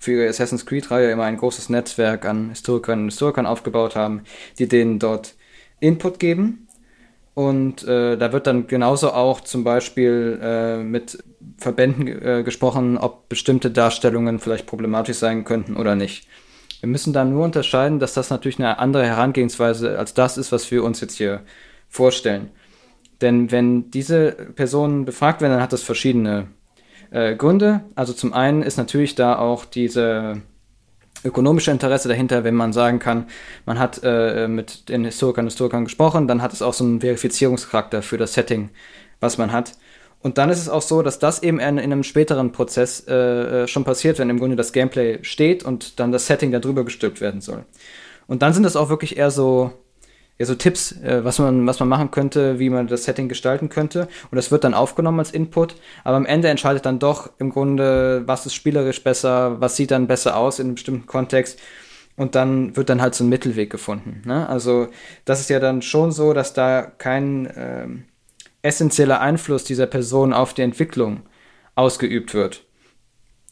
[0.06, 4.22] für ihre Assassin's Creed-Reihe immer ein großes Netzwerk an Historikerinnen und Historikern aufgebaut haben,
[4.60, 5.36] die denen dort
[5.80, 6.68] Input geben.
[7.34, 11.22] Und äh, da wird dann genauso auch zum Beispiel äh, mit
[11.58, 16.28] Verbänden äh, gesprochen, ob bestimmte Darstellungen vielleicht problematisch sein könnten oder nicht.
[16.80, 20.70] Wir müssen da nur unterscheiden, dass das natürlich eine andere Herangehensweise als das ist, was
[20.72, 21.42] wir uns jetzt hier
[21.90, 22.52] vorstellen.
[23.22, 26.48] Denn wenn diese Personen befragt werden, dann hat das verschiedene
[27.16, 27.82] äh, Gründe.
[27.96, 30.42] Also zum einen ist natürlich da auch diese
[31.24, 33.28] ökonomische Interesse dahinter, wenn man sagen kann,
[33.66, 37.00] man hat äh, mit den Historikern und Historikern gesprochen, dann hat es auch so einen
[37.00, 38.70] Verifizierungscharakter für das Setting,
[39.22, 39.78] was man hat.
[40.22, 43.64] Und dann ist es auch so, dass das eben in, in einem späteren Prozess äh,
[43.64, 47.22] äh schon passiert, wenn im Grunde das Gameplay steht und dann das Setting darüber gestülpt
[47.22, 47.64] werden soll.
[48.28, 49.72] Und dann sind das auch wirklich eher so
[50.38, 53.70] ja, so Tipps, äh, was, man, was man machen könnte, wie man das Setting gestalten
[53.70, 54.08] könnte.
[54.30, 55.76] Und das wird dann aufgenommen als Input.
[56.04, 60.08] Aber am Ende entscheidet dann doch im Grunde, was ist spielerisch besser, was sieht dann
[60.08, 61.60] besser aus in einem bestimmten Kontext.
[62.18, 64.22] Und dann wird dann halt so ein Mittelweg gefunden.
[64.26, 64.48] Ne?
[64.48, 64.88] Also
[65.26, 68.04] das ist ja dann schon so, dass da kein ähm,
[68.62, 71.22] essentieller Einfluss dieser Person auf die Entwicklung
[71.76, 72.64] ausgeübt wird.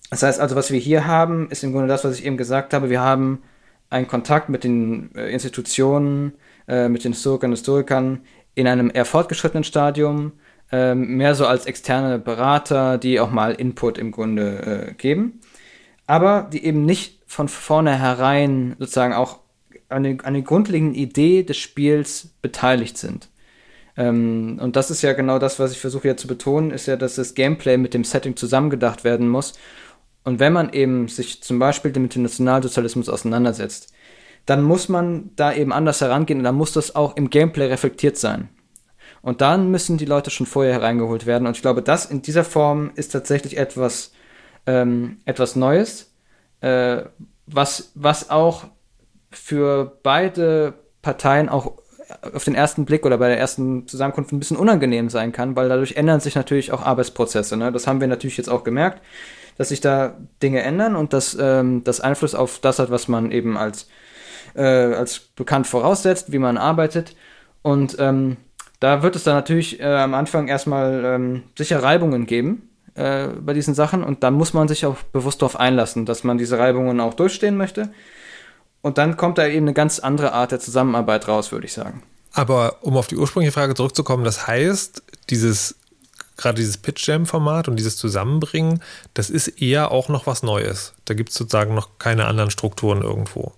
[0.09, 2.73] Das heißt also, was wir hier haben, ist im Grunde das, was ich eben gesagt
[2.73, 2.89] habe.
[2.89, 3.41] Wir haben
[3.89, 6.33] einen Kontakt mit den äh, Institutionen,
[6.67, 8.21] äh, mit den Historikern und Historikern
[8.55, 10.33] in einem eher fortgeschrittenen Stadium,
[10.71, 15.39] äh, mehr so als externe Berater, die auch mal Input im Grunde äh, geben,
[16.07, 19.39] aber die eben nicht von vornherein sozusagen auch
[19.89, 23.29] an, den, an der grundlegenden Idee des Spiels beteiligt sind.
[23.95, 26.95] Ähm, und das ist ja genau das, was ich versuche ja zu betonen, ist ja,
[26.95, 29.53] dass das Gameplay mit dem Setting zusammengedacht werden muss.
[30.23, 33.92] Und wenn man eben sich zum Beispiel mit dem Nationalsozialismus auseinandersetzt,
[34.45, 38.17] dann muss man da eben anders herangehen und dann muss das auch im Gameplay reflektiert
[38.17, 38.49] sein.
[39.21, 41.47] Und dann müssen die Leute schon vorher hereingeholt werden.
[41.47, 44.11] Und ich glaube, das in dieser Form ist tatsächlich etwas,
[44.65, 46.13] ähm, etwas Neues,
[46.59, 47.03] äh,
[47.45, 48.65] was, was auch
[49.31, 51.77] für beide Parteien auch
[52.33, 55.69] auf den ersten Blick oder bei der ersten Zusammenkunft ein bisschen unangenehm sein kann, weil
[55.69, 57.57] dadurch ändern sich natürlich auch Arbeitsprozesse.
[57.57, 57.71] Ne?
[57.71, 59.01] Das haben wir natürlich jetzt auch gemerkt,
[59.57, 63.31] dass sich da Dinge ändern und dass ähm, das Einfluss auf das hat, was man
[63.31, 63.87] eben als,
[64.55, 67.15] äh, als bekannt voraussetzt, wie man arbeitet.
[67.61, 68.37] Und ähm,
[68.79, 73.53] da wird es dann natürlich äh, am Anfang erstmal ähm, sicher Reibungen geben äh, bei
[73.53, 76.99] diesen Sachen und da muss man sich auch bewusst darauf einlassen, dass man diese Reibungen
[76.99, 77.93] auch durchstehen möchte
[78.81, 82.03] und dann kommt da eben eine ganz andere Art der Zusammenarbeit raus, würde ich sagen.
[82.33, 85.75] Aber um auf die ursprüngliche Frage zurückzukommen, das heißt, dieses
[86.35, 88.83] gerade dieses Pitch Jam Format und dieses Zusammenbringen,
[89.13, 90.93] das ist eher auch noch was Neues.
[91.05, 93.53] Da gibt es sozusagen noch keine anderen Strukturen irgendwo.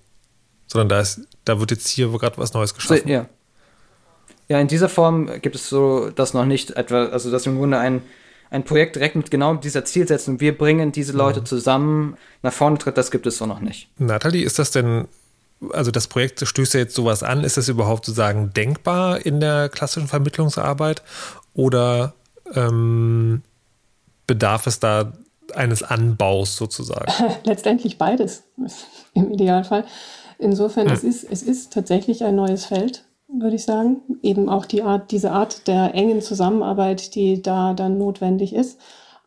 [0.76, 3.07] Sondern da ist, da wird jetzt hier gerade was Neues geschaffen.
[3.07, 3.28] Ja.
[4.49, 7.78] Ja, in dieser Form gibt es so das noch nicht etwa, also dass im Grunde
[7.78, 8.01] ein,
[8.49, 11.45] ein Projekt direkt mit genau dieser Zielsetzung, wir bringen diese Leute mhm.
[11.45, 13.88] zusammen nach vorne tritt, das gibt es so noch nicht.
[13.97, 15.07] Nathalie, ist das denn,
[15.71, 19.69] also das Projekt stößt ja jetzt sowas an, ist das überhaupt sozusagen denkbar in der
[19.69, 21.03] klassischen Vermittlungsarbeit
[21.53, 22.15] oder
[22.53, 23.43] ähm,
[24.28, 25.13] bedarf es da
[25.53, 27.11] eines Anbaus sozusagen?
[27.45, 28.43] Letztendlich beides
[29.13, 29.86] im Idealfall.
[30.38, 30.93] Insofern, hm.
[30.93, 33.97] es, ist, es ist tatsächlich ein neues Feld würde ich sagen.
[34.21, 38.79] Eben auch die Art, diese Art der engen Zusammenarbeit, die da dann notwendig ist.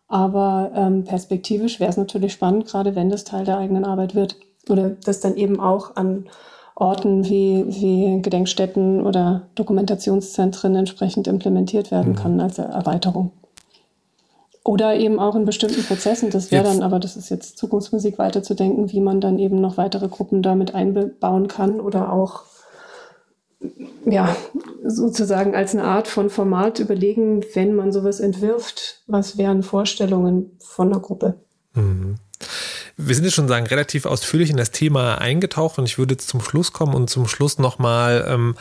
[0.08, 4.36] Aber ähm, perspektivisch wäre es natürlich spannend, gerade wenn das Teil der eigenen Arbeit wird.
[4.68, 6.26] Oder das dann eben auch an
[6.74, 12.16] Orten wie, wie Gedenkstätten oder Dokumentationszentren entsprechend implementiert werden mhm.
[12.16, 13.32] kann als Erweiterung.
[14.64, 16.30] Oder eben auch in bestimmten Prozessen.
[16.30, 20.08] Das wäre dann, aber das ist jetzt Zukunftsmusik weiterzudenken, wie man dann eben noch weitere
[20.08, 22.42] Gruppen damit einbauen kann oder auch
[24.04, 24.36] ja,
[24.84, 30.92] sozusagen als eine Art von Format überlegen, wenn man sowas entwirft, was wären Vorstellungen von
[30.92, 31.34] einer Gruppe.
[31.74, 32.16] Mhm.
[32.96, 36.28] Wir sind jetzt schon sagen relativ ausführlich in das Thema eingetaucht und ich würde jetzt
[36.28, 38.56] zum Schluss kommen und zum Schluss nochmal ähm,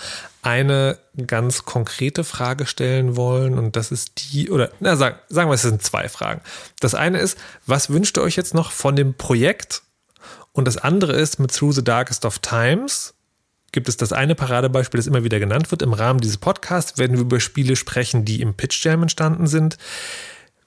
[0.48, 5.56] eine ganz konkrete Frage stellen wollen und das ist die, oder na, sagen, sagen wir,
[5.56, 6.42] es sind zwei Fragen.
[6.80, 9.84] Das eine ist, was wünscht ihr euch jetzt noch von dem Projekt?
[10.54, 13.14] Und das andere ist mit Through the Darkest of Times
[13.74, 15.82] gibt es das eine Paradebeispiel, das immer wieder genannt wird.
[15.82, 19.78] Im Rahmen dieses Podcasts werden wir über Spiele sprechen, die im Pitch Jam entstanden sind.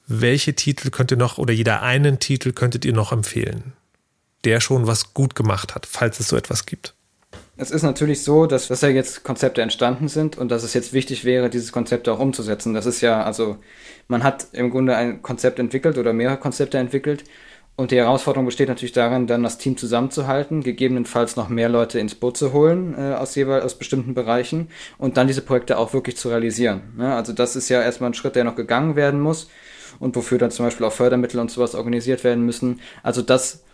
[0.06, 3.72] Welche Titel könnt ihr noch oder jeder einen Titel könntet ihr noch empfehlen,
[4.44, 6.94] der schon was gut gemacht hat, falls es so etwas gibt?
[7.60, 10.94] Es ist natürlich so, dass, dass ja jetzt Konzepte entstanden sind und dass es jetzt
[10.94, 12.72] wichtig wäre, dieses Konzept auch umzusetzen.
[12.72, 13.58] Das ist ja, also
[14.08, 17.24] man hat im Grunde ein Konzept entwickelt oder mehrere Konzepte entwickelt
[17.76, 22.14] und die Herausforderung besteht natürlich darin, dann das Team zusammenzuhalten, gegebenenfalls noch mehr Leute ins
[22.14, 26.16] Boot zu holen äh, aus jeweils aus bestimmten Bereichen und dann diese Projekte auch wirklich
[26.16, 26.80] zu realisieren.
[26.98, 29.50] Ja, also das ist ja erstmal ein Schritt, der noch gegangen werden muss
[29.98, 32.80] und wofür dann zum Beispiel auch Fördermittel und sowas organisiert werden müssen.
[33.02, 33.64] Also das,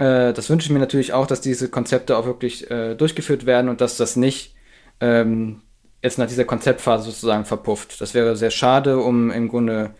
[0.00, 3.68] äh, das wünsche ich mir natürlich auch, dass diese Konzepte auch wirklich äh, durchgeführt werden
[3.68, 4.54] und dass das nicht
[5.00, 5.62] ähm,
[6.02, 8.00] jetzt nach dieser Konzeptphase sozusagen verpufft.
[8.00, 9.94] Das wäre sehr schade, um im Grunde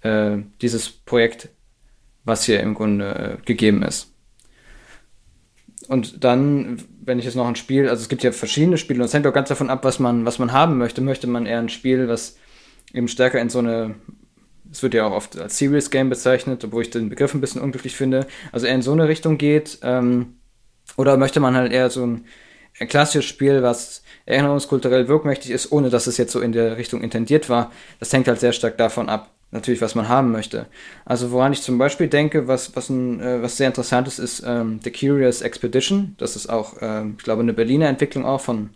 [0.00, 1.50] äh, dieses Projekt
[2.24, 4.12] was hier im Grunde äh, gegeben ist.
[5.88, 9.04] Und dann, wenn ich jetzt noch ein Spiel, also es gibt ja verschiedene Spiele und
[9.06, 11.02] es hängt auch ganz davon ab, was man, was man haben möchte.
[11.02, 12.38] Möchte man eher ein Spiel, was
[12.94, 13.94] eben stärker in so eine,
[14.70, 17.60] es wird ja auch oft als Serious Game bezeichnet, obwohl ich den Begriff ein bisschen
[17.60, 20.34] unglücklich finde, also eher in so eine Richtung geht, ähm,
[20.96, 22.24] oder möchte man halt eher so ein,
[22.80, 27.02] ein klassisches Spiel, was erinnerungskulturell wirkmächtig ist, ohne dass es jetzt so in der Richtung
[27.02, 27.70] intendiert war.
[28.00, 30.66] Das hängt halt sehr stark davon ab, natürlich, was man haben möchte.
[31.04, 34.42] Also woran ich zum Beispiel denke, was, was, ein, äh, was sehr interessant ist, ist
[34.46, 36.14] ähm, The Curious Expedition.
[36.18, 38.70] Das ist auch, äh, ich glaube, eine Berliner Entwicklung auch von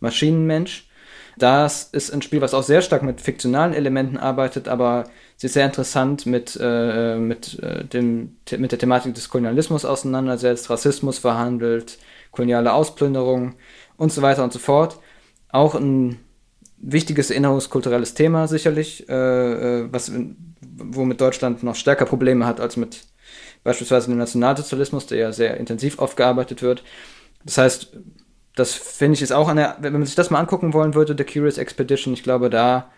[0.00, 0.88] Maschinenmensch.
[1.36, 5.04] Das ist ein Spiel, was auch sehr stark mit fiktionalen Elementen arbeitet, aber
[5.36, 11.18] sich sehr interessant mit, äh, mit, äh, dem, mit der Thematik des Kolonialismus auseinandersetzt, Rassismus
[11.18, 11.98] verhandelt,
[12.30, 13.54] koloniale Ausplünderung
[13.96, 14.98] und so weiter und so fort.
[15.48, 16.20] Auch ein
[16.78, 19.12] wichtiges erinnerungskulturelles Thema sicherlich, äh,
[19.82, 20.12] äh, was,
[20.60, 23.02] womit Deutschland noch stärker Probleme hat als mit
[23.62, 26.84] beispielsweise dem Nationalsozialismus, der ja sehr intensiv aufgearbeitet wird.
[27.44, 27.96] Das heißt,
[28.54, 31.24] das finde ich ist auch eine, wenn man sich das mal angucken wollen würde, The
[31.24, 32.90] Curious Expedition, ich glaube, da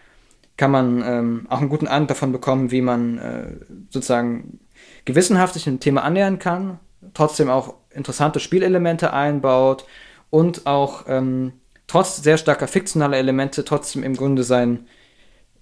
[0.57, 3.47] kann man ähm, auch einen guten Eindruck davon bekommen, wie man äh,
[3.91, 4.61] sozusagen
[5.05, 6.79] gewissenhaft sich dem Thema annähern kann,
[7.15, 9.87] trotzdem auch interessante Spielelemente einbaut
[10.31, 11.53] und auch ähm,
[11.87, 14.87] trotz sehr starker fiktionaler Elemente trotzdem im Grunde sein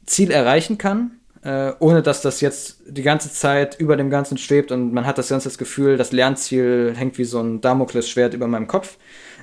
[0.06, 4.72] Ziel erreichen kann, äh, ohne dass das jetzt die ganze Zeit über dem Ganzen schwebt
[4.72, 8.66] und man hat das ganze Gefühl, das Lernziel hängt wie so ein Damoklesschwert über meinem
[8.66, 8.98] Kopf.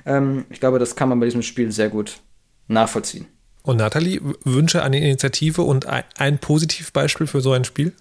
[0.06, 2.20] Ähm, ich glaube, das kann man bei diesem Spiel sehr gut
[2.68, 3.26] nachvollziehen.
[3.62, 7.92] Und Nathalie, Wünsche an die Initiative und ein Positivbeispiel für so ein Spiel?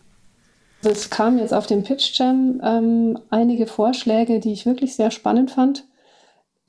[0.84, 5.52] Es kamen jetzt auf dem Pitch Jam ähm, einige Vorschläge, die ich wirklich sehr spannend
[5.52, 5.84] fand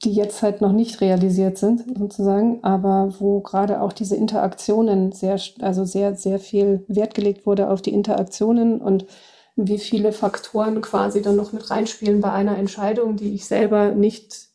[0.04, 5.40] die jetzt halt noch nicht realisiert sind, sozusagen, aber wo gerade auch diese Interaktionen sehr,
[5.60, 9.06] also sehr, sehr viel Wert gelegt wurde auf die Interaktionen und
[9.54, 14.48] wie viele Faktoren quasi dann noch mit reinspielen bei einer Entscheidung, die ich selber nicht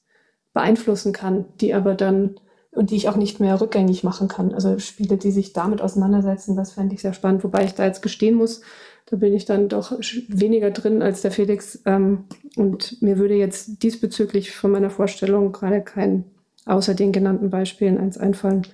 [0.53, 2.39] beeinflussen kann, die aber dann
[2.77, 4.53] und die ich auch nicht mehr rückgängig machen kann.
[4.53, 8.01] Also Spiele, die sich damit auseinandersetzen, das fände ich sehr spannend, wobei ich da jetzt
[8.01, 8.61] gestehen muss,
[9.07, 9.93] da bin ich dann doch
[10.27, 11.81] weniger drin als der Felix.
[11.85, 12.25] Ähm,
[12.55, 16.25] und mir würde jetzt diesbezüglich von meiner Vorstellung gerade kein
[16.65, 18.67] außer den genannten Beispielen eins einfallen.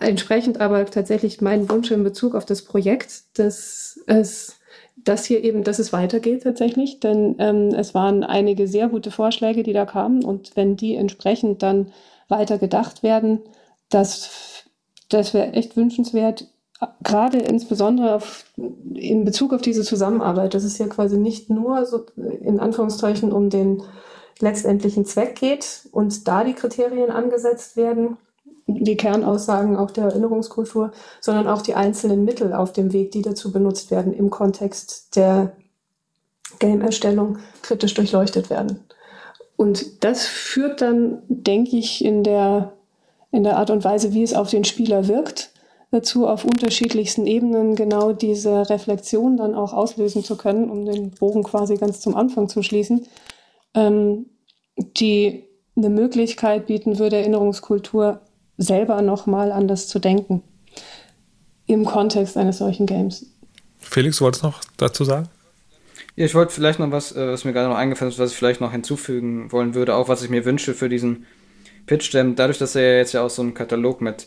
[0.00, 4.56] Entsprechend aber tatsächlich mein Wunsch in Bezug auf das Projekt, dass es
[5.04, 9.62] dass hier eben, dass es weitergeht tatsächlich, denn ähm, es waren einige sehr gute Vorschläge,
[9.62, 11.92] die da kamen und wenn die entsprechend dann
[12.28, 13.40] weiter gedacht werden,
[13.90, 14.64] das,
[15.08, 16.46] das wäre echt wünschenswert
[17.02, 18.44] gerade insbesondere auf,
[18.94, 23.50] in Bezug auf diese Zusammenarbeit, dass es ja quasi nicht nur so in Anführungszeichen um
[23.50, 23.82] den
[24.40, 28.16] letztendlichen Zweck geht und da die Kriterien angesetzt werden,
[28.66, 33.50] die Kernaussagen auch der Erinnerungskultur, sondern auch die einzelnen Mittel auf dem Weg, die dazu
[33.50, 35.56] benutzt werden, im Kontext der
[36.60, 38.84] Game-Erstellung kritisch durchleuchtet werden.
[39.58, 42.74] Und das führt dann, denke ich, in der,
[43.32, 45.50] in der Art und Weise, wie es auf den Spieler wirkt,
[45.90, 51.42] dazu, auf unterschiedlichsten Ebenen genau diese Reflexion dann auch auslösen zu können, um den Bogen
[51.42, 53.08] quasi ganz zum Anfang zu schließen,
[53.74, 54.26] ähm,
[54.76, 58.20] die eine Möglichkeit bieten würde, Erinnerungskultur
[58.58, 60.44] selber nochmal anders zu denken
[61.66, 63.26] im Kontext eines solchen Games.
[63.78, 65.28] Felix, du wolltest noch dazu sagen?
[66.18, 68.36] Ja, ich wollte vielleicht noch was, äh, was mir gerade noch eingefallen ist, was ich
[68.36, 71.26] vielleicht noch hinzufügen wollen würde, auch was ich mir wünsche für diesen
[71.86, 74.26] Pitch, denn dadurch, dass er jetzt ja auch so einen Katalog mit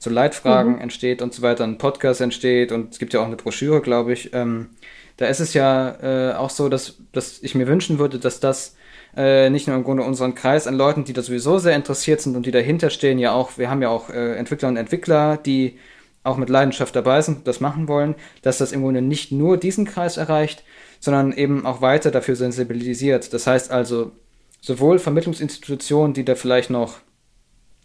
[0.00, 0.80] so Leitfragen mhm.
[0.80, 4.14] entsteht und so weiter, ein Podcast entsteht und es gibt ja auch eine Broschüre, glaube
[4.14, 4.34] ich.
[4.34, 4.70] Ähm,
[5.16, 8.74] da ist es ja äh, auch so, dass, dass ich mir wünschen würde, dass das
[9.16, 12.34] äh, nicht nur im Grunde unseren Kreis an Leuten, die da sowieso sehr interessiert sind
[12.34, 15.78] und die dahinter stehen, ja auch, wir haben ja auch äh, Entwickler und Entwickler, die
[16.24, 19.84] auch mit Leidenschaft dabei sind, das machen wollen, dass das im Grunde nicht nur diesen
[19.84, 20.64] Kreis erreicht,
[21.00, 23.32] sondern eben auch weiter dafür sensibilisiert.
[23.32, 24.12] Das heißt also,
[24.60, 26.98] sowohl Vermittlungsinstitutionen, die da vielleicht noch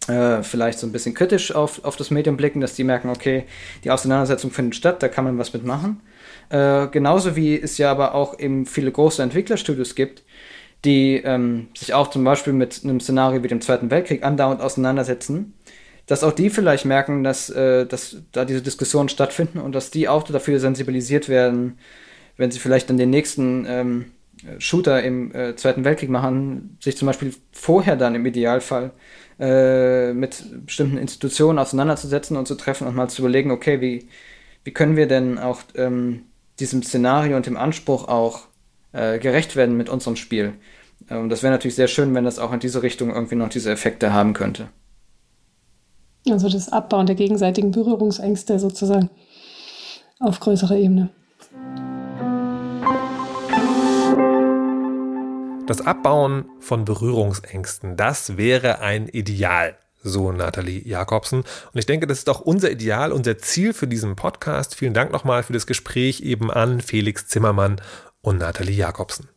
[0.08, 3.44] äh, vielleicht so ein bisschen kritisch auf, auf das Medium blicken, dass die merken, okay,
[3.84, 6.00] die Auseinandersetzung findet statt, da kann man was mitmachen.
[6.50, 10.22] Äh, genauso wie es ja aber auch eben viele große Entwicklerstudios gibt,
[10.84, 15.54] die ähm, sich auch zum Beispiel mit einem Szenario wie dem Zweiten Weltkrieg andauernd auseinandersetzen,
[16.06, 20.08] dass auch die vielleicht merken, dass, äh, dass da diese Diskussionen stattfinden und dass die
[20.08, 21.78] auch dafür sensibilisiert werden,
[22.36, 24.04] wenn sie vielleicht dann den nächsten ähm,
[24.58, 28.92] Shooter im äh, Zweiten Weltkrieg machen, sich zum Beispiel vorher dann im Idealfall
[29.38, 34.08] äh, mit bestimmten Institutionen auseinanderzusetzen und zu treffen und mal zu überlegen, okay, wie,
[34.64, 36.22] wie können wir denn auch ähm,
[36.60, 38.46] diesem Szenario und dem Anspruch auch
[38.92, 40.54] äh, gerecht werden mit unserem Spiel.
[41.08, 43.48] Und ähm, das wäre natürlich sehr schön, wenn das auch in diese Richtung irgendwie noch
[43.48, 44.68] diese Effekte haben könnte.
[46.30, 49.10] Also das Abbauen der gegenseitigen Berührungsängste sozusagen
[50.20, 51.10] auf größerer Ebene.
[55.66, 61.40] Das Abbauen von Berührungsängsten, das wäre ein Ideal, so Nathalie Jakobsen.
[61.40, 64.74] Und ich denke, das ist auch unser Ideal, unser Ziel für diesen Podcast.
[64.74, 67.80] Vielen Dank nochmal für das Gespräch eben an Felix Zimmermann
[68.20, 69.30] und Nathalie Jakobsen.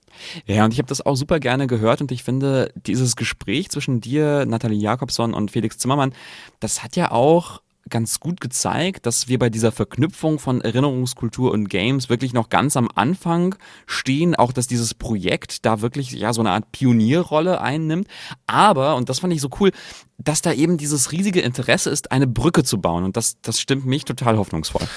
[0.46, 4.02] Ja, und ich habe das auch super gerne gehört und ich finde, dieses Gespräch zwischen
[4.02, 6.14] dir, Nathalie Jakobson und Felix Zimmermann,
[6.60, 11.70] das hat ja auch ganz gut gezeigt, dass wir bei dieser Verknüpfung von Erinnerungskultur und
[11.70, 16.42] Games wirklich noch ganz am Anfang stehen, auch dass dieses Projekt da wirklich ja so
[16.42, 18.08] eine Art Pionierrolle einnimmt,
[18.46, 19.72] aber und das fand ich so cool,
[20.18, 23.86] dass da eben dieses riesige Interesse ist, eine Brücke zu bauen und das das stimmt
[23.86, 24.88] mich total hoffnungsvoll.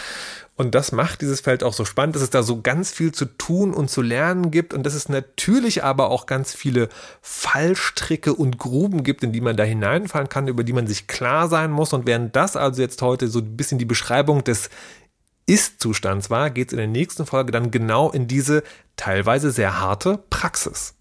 [0.60, 3.24] Und das macht dieses Feld auch so spannend, dass es da so ganz viel zu
[3.24, 6.90] tun und zu lernen gibt und dass es natürlich aber auch ganz viele
[7.22, 11.48] Fallstricke und Gruben gibt, in die man da hineinfallen kann, über die man sich klar
[11.48, 11.94] sein muss.
[11.94, 14.68] Und während das also jetzt heute so ein bisschen die Beschreibung des
[15.46, 18.62] Ist-Zustands war, geht es in der nächsten Folge dann genau in diese
[18.96, 20.92] teilweise sehr harte Praxis.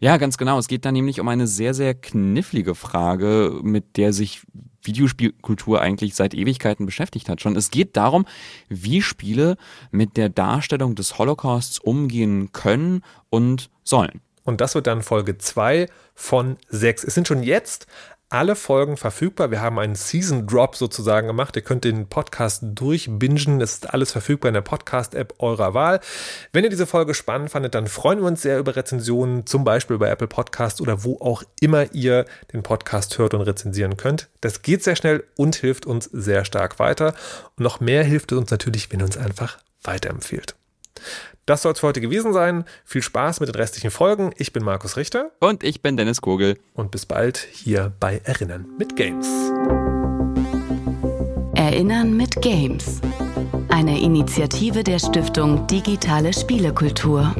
[0.00, 0.58] Ja, ganz genau.
[0.58, 4.42] Es geht da nämlich um eine sehr, sehr knifflige Frage, mit der sich
[4.82, 7.56] Videospielkultur eigentlich seit Ewigkeiten beschäftigt hat schon.
[7.56, 8.26] Es geht darum,
[8.68, 9.56] wie Spiele
[9.90, 14.20] mit der Darstellung des Holocausts umgehen können und sollen.
[14.44, 17.04] Und das wird dann Folge 2 von 6.
[17.04, 17.86] Es sind schon jetzt
[18.30, 19.50] alle Folgen verfügbar.
[19.50, 21.56] Wir haben einen Season Drop sozusagen gemacht.
[21.56, 23.60] Ihr könnt den Podcast durchbingen.
[23.60, 26.00] Es ist alles verfügbar in der Podcast-App eurer Wahl.
[26.52, 29.98] Wenn ihr diese Folge spannend fandet, dann freuen wir uns sehr über Rezensionen, zum Beispiel
[29.98, 34.28] bei Apple Podcast oder wo auch immer ihr den Podcast hört und rezensieren könnt.
[34.40, 37.14] Das geht sehr schnell und hilft uns sehr stark weiter.
[37.56, 40.54] Und noch mehr hilft es uns natürlich, wenn ihr uns einfach weiterempfiehlt.
[41.48, 42.66] Das soll es für heute gewesen sein.
[42.84, 44.34] Viel Spaß mit den restlichen Folgen.
[44.36, 45.30] Ich bin Markus Richter.
[45.40, 46.58] Und ich bin Dennis Kogel.
[46.74, 49.26] Und bis bald hier bei Erinnern mit Games.
[51.54, 53.00] Erinnern mit Games.
[53.70, 57.34] Eine Initiative der Stiftung Digitale Spielekultur.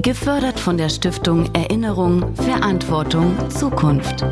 [0.00, 4.22] Gefördert von der Stiftung Erinnerung, Verantwortung, Zukunft.